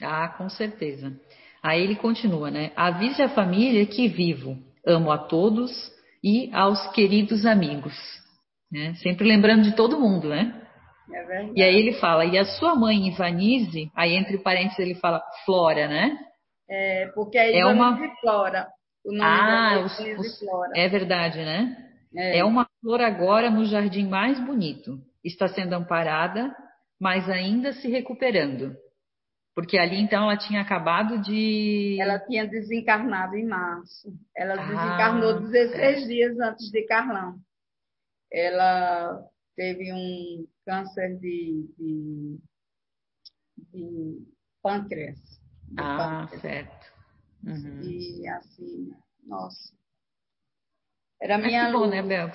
[0.00, 1.16] Ah, com certeza.
[1.62, 2.72] Aí ele continua, né?
[2.74, 7.94] Avise a família que vivo, amo a todos e aos queridos amigos.
[8.70, 8.94] Né?
[8.96, 10.61] Sempre lembrando de todo mundo, né?
[11.14, 15.22] É e aí ele fala, e a sua mãe Ivanise, aí entre parênteses ele fala
[15.44, 16.18] Flora, né?
[16.68, 18.68] É, porque é, é uma Flora.
[19.04, 20.38] O nome ah, é os, os...
[20.38, 20.72] Flora.
[20.76, 21.76] É verdade, né?
[22.14, 22.38] É.
[22.38, 24.98] é uma flor agora no jardim mais bonito.
[25.24, 26.54] Está sendo amparada,
[27.00, 28.76] mas ainda se recuperando.
[29.54, 31.98] Porque ali, então, ela tinha acabado de.
[32.00, 34.08] Ela tinha desencarnado em março.
[34.36, 36.06] Ela ah, desencarnou 16 é.
[36.06, 37.36] dias antes de Carlão.
[38.32, 39.22] Ela
[39.54, 42.38] teve um câncer de, de,
[43.72, 44.26] de
[44.62, 45.18] pâncreas.
[45.68, 46.42] De ah, pâncreas.
[46.42, 46.92] certo.
[47.44, 47.80] Uhum.
[47.82, 48.92] E assim,
[49.24, 49.74] nossa.
[51.20, 51.64] Era minha.
[51.64, 52.30] Mas que bom, né, Bel?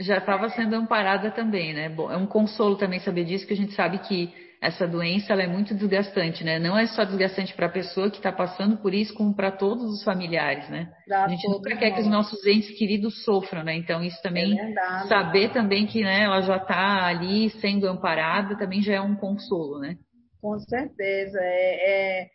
[0.00, 1.88] Já estava sendo amparada também, né?
[1.88, 5.42] Bom, é um consolo também saber disso, que a gente sabe que essa doença ela
[5.42, 6.58] é muito desgastante, né?
[6.58, 9.84] Não é só desgastante para a pessoa que está passando por isso, como para todos
[9.84, 10.92] os familiares, né?
[11.06, 13.76] Pra a gente nunca quer que os nossos entes queridos sofram, né?
[13.76, 14.74] Então isso também é
[15.06, 19.78] saber também que né, ela já está ali sendo amparada também já é um consolo,
[19.78, 19.96] né?
[20.40, 22.26] Com certeza, é, é,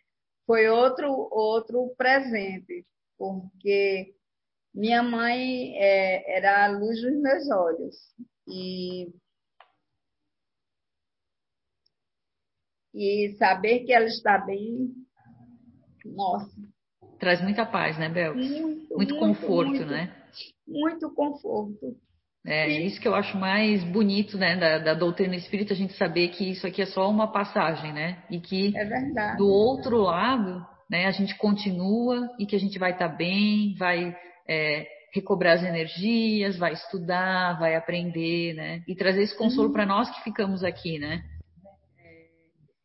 [0.46, 2.84] foi outro outro presente,
[3.18, 4.14] porque
[4.74, 7.96] minha mãe é, era a luz dos meus olhos.
[8.48, 9.06] E,
[12.94, 14.90] e saber que ela está bem,
[16.04, 16.54] nossa.
[17.18, 18.34] Traz muita paz, né, Bel?
[18.34, 20.14] Muito, muito, muito conforto, muito, né?
[20.66, 21.96] Muito conforto.
[22.46, 25.94] É, é isso que eu acho mais bonito, né, da, da, doutrina espírita, a gente
[25.94, 28.22] saber que isso aqui é só uma passagem, né?
[28.30, 32.92] E que é do outro lado, né, a gente continua e que a gente vai
[32.92, 34.14] estar tá bem, vai
[34.46, 38.82] é, recobrar as energias, vai estudar, vai aprender, né?
[38.86, 39.72] E trazer esse consolo uhum.
[39.72, 41.24] para nós que ficamos aqui, né?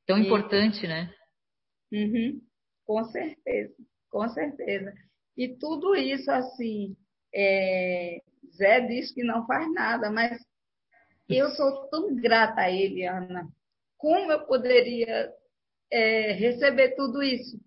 [0.10, 0.26] Tão e...
[0.26, 1.14] importante, né?
[1.92, 2.42] Uhum.
[2.84, 3.76] Com certeza,
[4.10, 4.92] com certeza.
[5.38, 6.98] E tudo isso, assim,
[7.32, 8.20] é,
[8.58, 10.44] Zé diz que não faz nada, mas
[11.30, 13.48] eu sou tão grata a ele, Ana.
[14.00, 15.32] Como eu poderia
[15.92, 17.62] é, receber tudo isso,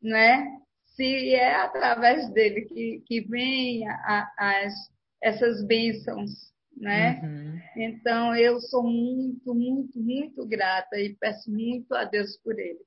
[0.00, 0.46] né?
[0.94, 4.72] Se é através dele que, que vem a, as,
[5.20, 6.30] essas bênçãos,
[6.76, 7.20] né?
[7.20, 7.53] Uhum.
[7.76, 12.80] Então eu sou muito, muito, muito grata e peço muito a Deus por ele.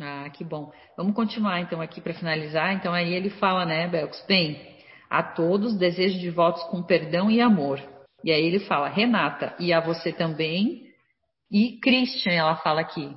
[0.00, 0.70] Ah, que bom.
[0.96, 2.74] Vamos continuar então aqui para finalizar.
[2.74, 4.24] Então aí ele fala, né, Belks?
[4.26, 4.76] Bem,
[5.08, 7.80] a todos desejo de votos com perdão e amor.
[8.22, 10.86] E aí ele fala, Renata, e a você também.
[11.50, 13.14] E Christian, ela fala aqui.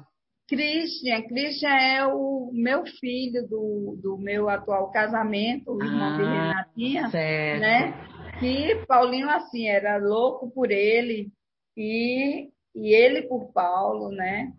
[0.47, 6.23] Christian, Christian é o meu filho do, do meu atual casamento, o irmão ah, de
[6.23, 7.61] Renatinha, certo.
[7.61, 8.08] né?
[8.39, 11.31] Que Paulinho, assim, era louco por ele
[11.75, 14.51] e, e ele por Paulo, né?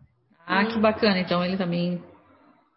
[0.46, 1.18] Ah, que bacana.
[1.18, 2.02] Então ele também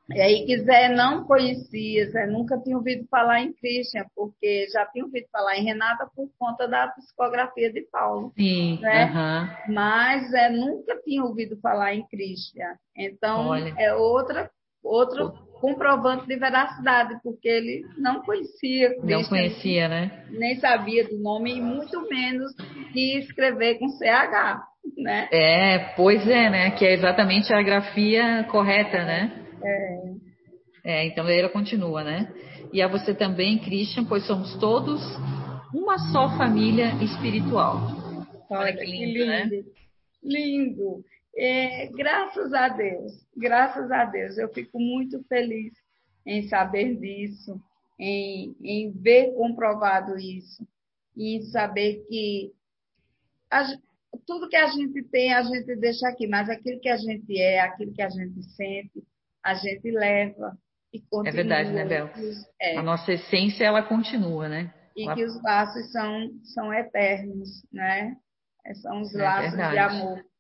[0.09, 4.85] e aí que Zé não conhecia, Zé nunca tinha ouvido falar em Christian, porque já
[4.87, 8.33] tinha ouvido falar em Renata por conta da psicografia de Paulo.
[8.37, 9.05] Sim, né?
[9.05, 9.73] Uhum.
[9.73, 12.75] Mas Zé nunca tinha ouvido falar em Christian.
[12.95, 13.73] Então, Olha.
[13.77, 14.51] é outra,
[14.83, 18.95] outro comprovante de veracidade, porque ele não conhecia.
[19.01, 20.25] Não conhecia, né?
[20.29, 22.53] Nem sabia do nome, e muito menos
[22.91, 24.61] que escrever com CH,
[24.97, 25.29] né?
[25.31, 26.71] É, pois é, né?
[26.71, 29.31] Que é exatamente a grafia correta, né?
[29.63, 30.01] É.
[30.83, 32.33] é, então ela continua, né?
[32.73, 35.01] E a você também, Christian, pois somos todos
[35.73, 37.79] uma só família espiritual.
[38.49, 39.25] Olha que lindo, que lindo.
[39.25, 39.49] né?
[40.23, 41.05] Lindo.
[41.35, 45.73] É, graças a Deus, graças a Deus, eu fico muito feliz
[46.25, 47.59] em saber disso,
[47.99, 50.65] em, em ver comprovado isso,
[51.15, 52.51] e em saber que
[53.49, 53.65] a,
[54.25, 57.59] tudo que a gente tem, a gente deixa aqui, mas aquilo que a gente é,
[57.61, 59.03] aquilo que a gente sente,
[59.43, 60.57] a gente leva
[60.93, 61.29] e continua.
[61.29, 62.09] É verdade, né, Bel?
[62.61, 62.77] É.
[62.77, 64.73] A nossa essência, ela continua, né?
[64.95, 68.15] E que os laços são, são eternos, né?
[68.65, 69.73] É, são os é laços verdade.
[69.73, 70.32] de amor.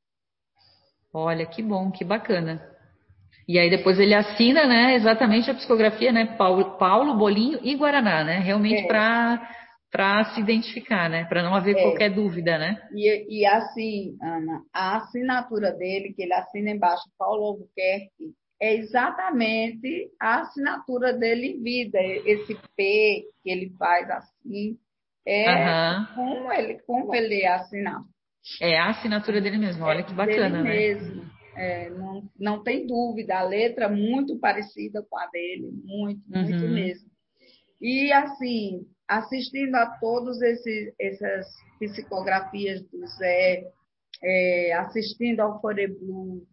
[1.13, 2.61] Olha, que bom, que bacana.
[3.47, 8.23] E aí depois ele assina, né, exatamente a psicografia, né, Paulo, Paulo Bolinho e Guaraná,
[8.23, 8.87] né, realmente é.
[8.87, 9.49] para
[9.91, 11.83] para se identificar, né, para não haver é.
[11.83, 12.81] qualquer dúvida, né?
[12.95, 20.09] E, e assim, Ana, a assinatura dele, que ele assina embaixo, Paulo Albuquerque, é exatamente
[20.19, 21.99] a assinatura dele em vida.
[22.01, 24.79] Esse P que ele faz assim,
[25.27, 26.05] é uhum.
[26.15, 28.01] como, ele, como ele assinar.
[28.61, 30.69] É a assinatura dele mesmo, olha é que bacana, dele né?
[30.69, 31.33] mesmo.
[31.55, 36.41] É, não, não tem dúvida, a letra muito parecida com a dele, muito, uhum.
[36.41, 37.09] muito mesmo.
[37.79, 40.39] E assim, assistindo a todas
[40.99, 41.47] essas
[41.79, 43.65] psicografias do Zé,
[44.23, 46.47] é, assistindo ao Foreblu,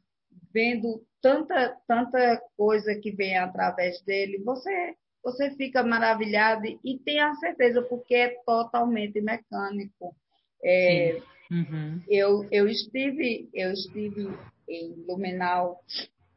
[0.53, 7.35] vendo tanta, tanta coisa que vem através dele, você, você fica maravilhado e tem a
[7.35, 10.15] certeza, porque é totalmente mecânico.
[10.63, 11.21] É,
[11.51, 12.01] uhum.
[12.09, 14.29] eu, eu, estive, eu estive
[14.69, 15.81] em Lumenau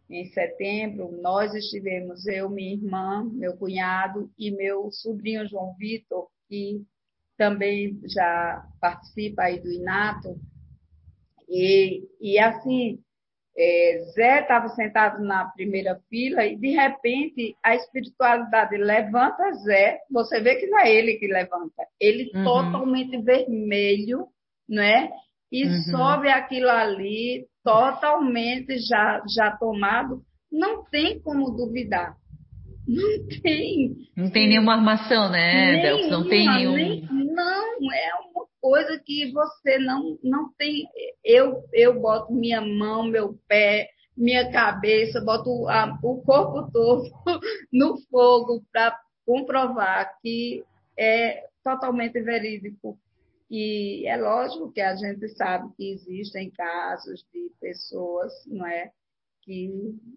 [0.09, 6.84] em setembro, nós estivemos, eu, minha irmã, meu cunhado e meu sobrinho João Vitor, que
[7.38, 10.39] também já participa aí do Inato.
[11.49, 12.99] E, e assim,
[13.57, 19.99] é, Zé estava sentado na primeira fila e, de repente, a espiritualidade levanta Zé.
[20.11, 21.88] Você vê que não é ele que levanta.
[21.99, 22.43] Ele uhum.
[22.43, 24.28] totalmente vermelho,
[24.74, 25.09] né?
[25.51, 25.84] E uhum.
[25.91, 30.21] sobe aquilo ali, totalmente já, já tomado.
[30.51, 32.15] Não tem como duvidar.
[32.88, 33.95] Não tem.
[34.17, 35.93] Não tem nenhuma armação, né?
[36.09, 36.74] Não tem nenhum.
[36.76, 40.86] Nem, não, é uma coisa que você não, não tem.
[41.24, 47.03] Eu, eu boto minha mão, meu pé, minha cabeça, boto a, o corpo todo
[47.71, 50.63] no fogo para comprovar que
[50.97, 52.97] é totalmente verídico.
[53.50, 58.91] E é lógico que a gente sabe que existem casos de pessoas, não é,
[59.41, 59.70] que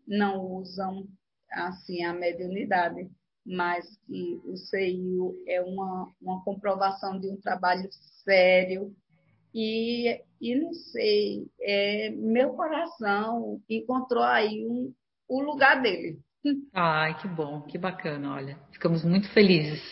[0.07, 1.07] não usam
[1.51, 3.09] assim a mediunidade,
[3.45, 7.89] mas que o CIO é uma, uma comprovação de um trabalho
[8.25, 8.95] sério.
[9.55, 14.93] E, e não sei, é, meu coração encontrou aí um,
[15.29, 16.19] o lugar dele.
[16.75, 18.59] Ai, que bom, que bacana, olha.
[18.73, 19.83] Ficamos muito felizes.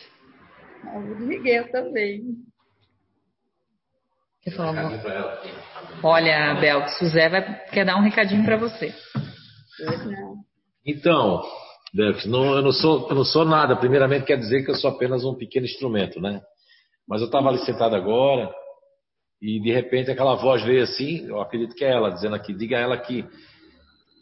[1.18, 2.45] Miguel também.
[4.45, 5.38] Quer falar alguma
[6.03, 8.95] Olha, Bel, o Zé vai, quer dar um recadinho para você.
[10.86, 11.42] Então,
[11.95, 13.74] Delphi, não, eu, não sou, eu não sou nada.
[13.74, 16.42] Primeiramente, quer dizer que eu sou apenas um pequeno instrumento, né?
[17.09, 18.53] Mas eu estava ali sentado agora
[19.40, 22.76] e de repente aquela voz veio assim, eu acredito que é ela, dizendo aqui, diga
[22.76, 23.26] a ela que,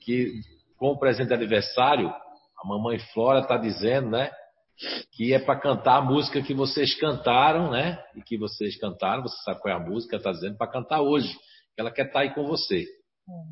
[0.05, 0.33] que
[0.77, 4.31] com o presente de aniversário, a mamãe Flora está dizendo, né?
[5.13, 8.03] Que é para cantar a música que vocês cantaram, né?
[8.17, 11.33] E que vocês cantaram, você sabe qual é a música, está dizendo para cantar hoje.
[11.77, 12.85] Ela quer estar tá aí com você.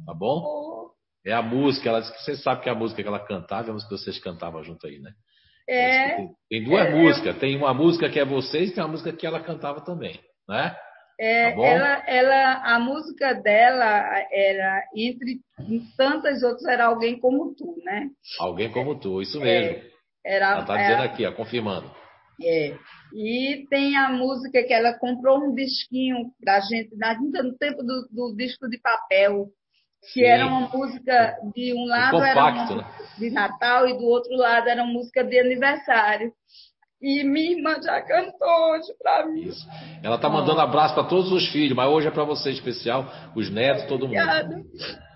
[0.07, 0.91] Tá bom?
[1.25, 3.69] É a música, ela disse que você sabe que é a música que ela cantava,
[3.69, 5.13] é a música que vocês cantavam junto aí, né?
[5.69, 6.17] É.
[6.17, 9.13] Tem, tem duas é, músicas, tem uma música que é vocês e tem uma música
[9.13, 10.19] que ela cantava também,
[10.49, 10.75] né?
[11.21, 13.87] É, tá ela, ela, a música dela
[14.33, 15.41] era entre
[15.95, 18.09] tantas outras era alguém como tu, né?
[18.39, 19.77] Alguém como tu, isso mesmo.
[19.77, 19.91] É,
[20.25, 21.91] era, ela está dizendo aqui, ó, confirmando.
[22.43, 22.77] É.
[23.13, 28.09] E tem a música que ela comprou um disquinho pra gente, ainda no tempo do,
[28.11, 29.49] do disco de papel,
[30.13, 30.25] que Sim.
[30.25, 32.89] era uma música de um lado um compacto, era né?
[33.19, 36.33] de Natal e do outro lado era uma música de aniversário.
[37.03, 39.45] E minha irmã já cantou hoje para mim.
[39.45, 39.67] Isso.
[40.03, 43.51] Ela tá mandando abraço para todos os filhos, mas hoje é para você especial, os
[43.51, 44.19] netos, todo mundo.
[44.19, 44.63] Obrigada.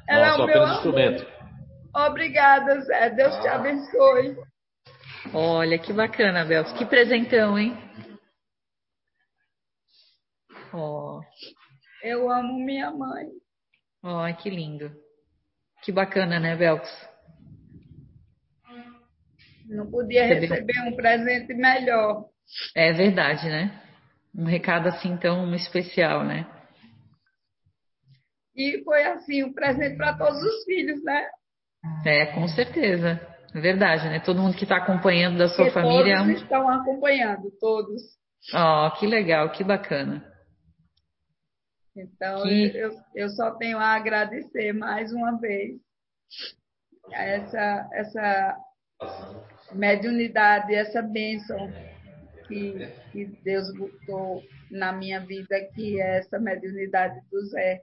[0.09, 1.26] Ela Não, é o meu apenas instrumento.
[1.94, 3.11] Obrigada, Zé.
[3.11, 4.36] Deus te abençoe.
[5.32, 6.64] Olha, que bacana, Bel.
[6.76, 7.76] Que presentão, hein?
[10.72, 11.20] Oh.
[12.02, 13.28] Eu amo minha mãe.
[14.02, 14.92] Oh, que lindo.
[15.82, 16.90] Que bacana, né, Belks?
[19.66, 22.28] Não podia receber um presente melhor.
[22.74, 23.82] É verdade, né?
[24.34, 26.46] Um recado assim tão especial, né?
[28.54, 31.28] E foi assim, um presente para todos os filhos, né?
[32.04, 33.34] É, com certeza.
[33.55, 34.18] É verdade, né?
[34.18, 36.18] Todo mundo que está acompanhando da sua Porque família.
[36.18, 38.02] Todos estão acompanhando, todos.
[38.52, 40.24] Oh, que legal, que bacana.
[41.96, 42.76] Então, que...
[42.76, 45.76] eu, eu só tenho a agradecer mais uma vez
[47.12, 48.57] essa, essa
[49.72, 51.72] mediunidade, essa bênção
[52.48, 57.82] que, que Deus botou na minha vida, que é essa mediunidade do Zé.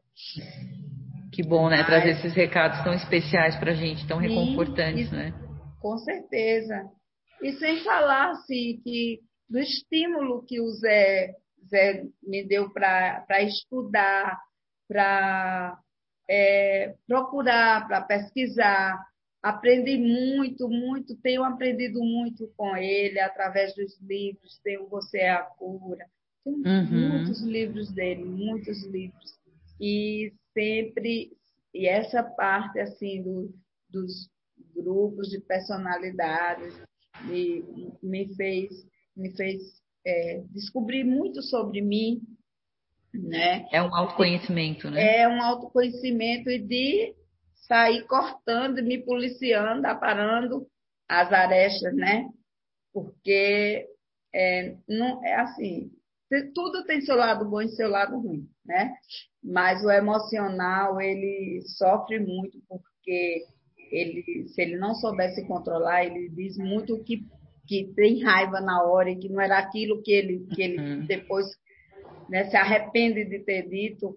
[1.31, 1.81] Que bom, né?
[1.85, 5.33] Trazer esses recados tão especiais para a gente, tão reconfortantes, né?
[5.81, 6.89] Com certeza.
[7.41, 9.19] E sem falar, assim, que
[9.49, 11.35] do estímulo que o Zé
[11.69, 14.39] Zé me deu para estudar,
[14.87, 15.79] para
[16.29, 18.99] é, procurar, para pesquisar.
[19.41, 24.59] Aprendi muito, muito, tenho aprendido muito com ele através dos livros.
[24.63, 26.05] Tenho Você é a Cura.
[26.43, 27.09] Tem uhum.
[27.09, 29.39] muitos livros dele, muitos livros.
[29.79, 31.31] E sempre,
[31.73, 33.53] e essa parte assim do,
[33.89, 34.29] dos
[34.75, 36.81] grupos de personalidades
[37.25, 37.63] me,
[38.01, 39.61] me fez me fez
[40.05, 42.21] é, descobrir muito sobre mim,
[43.13, 43.67] né?
[43.71, 45.21] É um autoconhecimento, né?
[45.21, 47.15] É um autoconhecimento e de
[47.67, 50.67] sair cortando, me policiando, aparando
[51.07, 52.29] as arestas, né?
[52.93, 53.87] Porque
[54.33, 55.91] é, não é assim,
[56.53, 58.93] tudo tem seu lado bom e seu lado ruim, né?
[59.43, 63.45] Mas o emocional ele sofre muito porque
[63.91, 67.23] ele, se ele não soubesse controlar, ele diz muito que
[67.67, 71.05] que tem raiva na hora e que não era aquilo que ele, que ele uhum.
[71.05, 71.45] depois
[72.29, 74.15] né, se arrepende de ter dito.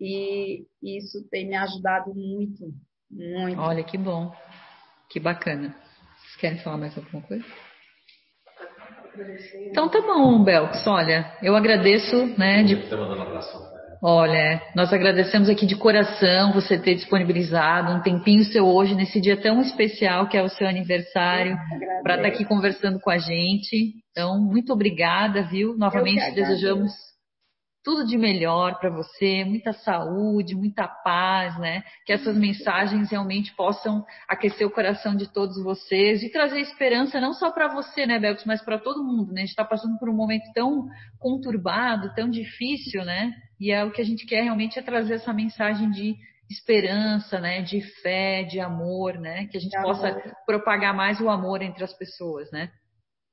[0.00, 2.72] E isso tem me ajudado muito,
[3.10, 3.60] muito.
[3.60, 4.32] Olha, que bom.
[5.10, 5.76] Que bacana.
[6.16, 7.44] Vocês querem falar mais alguma coisa?
[9.66, 10.86] Então tá bom, Belks.
[10.86, 12.62] Olha, eu agradeço, né?
[12.62, 12.76] De...
[12.76, 13.77] mandando abraço.
[14.00, 19.36] Olha, nós agradecemos aqui de coração você ter disponibilizado um tempinho seu hoje, nesse dia
[19.36, 21.56] tão especial que é o seu aniversário,
[22.04, 23.94] para estar tá aqui conversando com a gente.
[24.12, 25.76] Então, muito obrigada, viu?
[25.76, 26.92] Novamente desejamos
[27.82, 31.82] tudo de melhor para você, muita saúde, muita paz, né?
[32.06, 37.32] Que essas mensagens realmente possam aquecer o coração de todos vocês e trazer esperança não
[37.32, 39.40] só para você, né, Belks, mas para todo mundo, né?
[39.40, 40.86] A gente está passando por um momento tão
[41.18, 43.32] conturbado, tão difícil, né?
[43.60, 46.16] E é o que a gente quer realmente é trazer essa mensagem de
[46.50, 50.14] esperança, né, de fé, de amor, né, que a gente possa
[50.46, 52.70] propagar mais o amor entre as pessoas, né?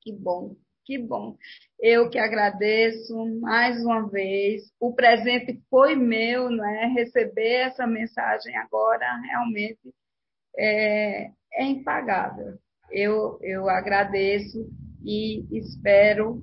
[0.02, 0.54] Que bom.
[0.86, 1.36] Que bom.
[1.80, 4.62] Eu que agradeço mais uma vez.
[4.78, 6.92] O presente foi meu, né?
[6.96, 9.92] Receber essa mensagem agora realmente
[10.56, 12.56] é, é impagável.
[12.92, 14.70] eu, eu agradeço
[15.04, 16.40] e espero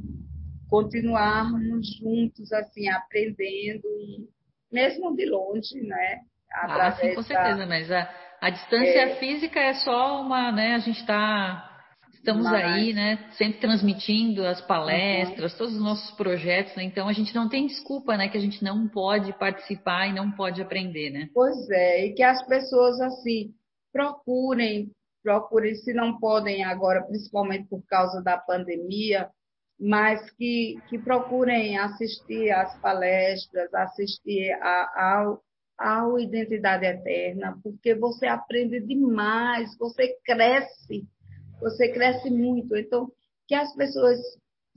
[0.73, 4.27] continuarmos juntos, assim, aprendendo, e
[4.71, 6.21] mesmo de longe, né?
[6.51, 7.67] Ah, sim, com certeza, da...
[7.67, 8.09] mas a,
[8.41, 10.73] a distância é, física é só uma, né?
[10.73, 11.69] A gente está
[12.15, 12.63] estamos Mas...
[12.63, 15.57] aí, né, sempre transmitindo as palestras, uhum.
[15.57, 16.83] todos os nossos projetos, né?
[16.83, 20.31] Então a gente não tem desculpa, né, que a gente não pode participar e não
[20.31, 21.27] pode aprender, né?
[21.33, 23.53] Pois é, e que as pessoas assim
[23.91, 24.89] procurem,
[25.21, 29.29] procurem se não podem agora, principalmente por causa da pandemia,
[29.83, 35.37] mas que, que procurem assistir às palestras, assistir a, a,
[35.79, 41.05] a Identidade Eterna, porque você aprende demais, você cresce
[41.63, 42.75] você cresce muito.
[42.75, 43.09] Então,
[43.47, 44.19] que as pessoas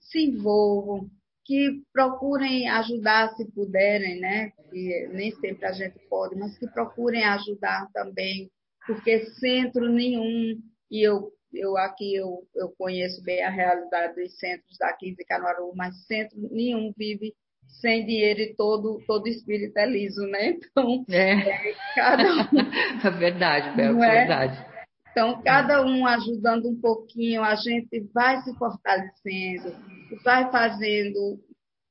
[0.01, 1.11] se envolvam,
[1.45, 4.51] que procurem ajudar se puderem, né?
[4.71, 8.51] Que nem sempre a gente pode, mas que procurem ajudar também,
[8.87, 14.77] porque centro nenhum, e eu, eu aqui eu, eu conheço bem a realidade dos centros
[14.79, 17.35] daqui de Caruaru, mas centro nenhum vive
[17.81, 20.59] sem dinheiro e todo, todo espírito é liso, né?
[20.71, 22.41] Então, é, é cada um.
[23.07, 24.67] é verdade, Bel, é verdade.
[25.11, 29.75] Então, cada um ajudando um pouquinho, a gente vai se fortalecendo,
[30.23, 31.41] vai fazendo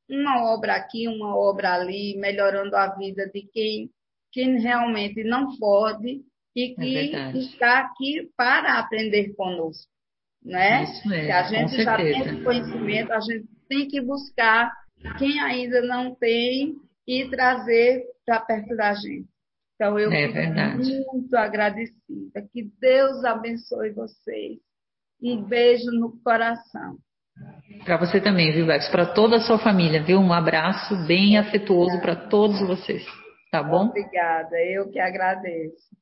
[0.08, 3.90] uma obra aqui, uma obra ali, melhorando a vida de quem,
[4.32, 6.24] quem realmente não pode
[6.56, 9.92] e que é está aqui para aprender conosco.
[10.44, 10.84] Né?
[10.84, 14.72] Isso mesmo, Se a gente já tem conhecimento, a gente tem que buscar
[15.18, 16.76] quem ainda não tem
[17.08, 19.28] e trazer para perto da gente.
[19.76, 22.48] Então, eu é fico muito agradecida.
[22.54, 24.60] Que Deus abençoe vocês.
[25.22, 26.98] Um beijo no coração.
[27.84, 28.88] Para você também, viu, Bex?
[28.90, 30.20] Para toda a sua família, viu?
[30.20, 33.06] Um abraço bem afetuoso para todos vocês.
[33.52, 33.88] Tá bom?
[33.88, 35.96] Obrigada, eu que agradeço.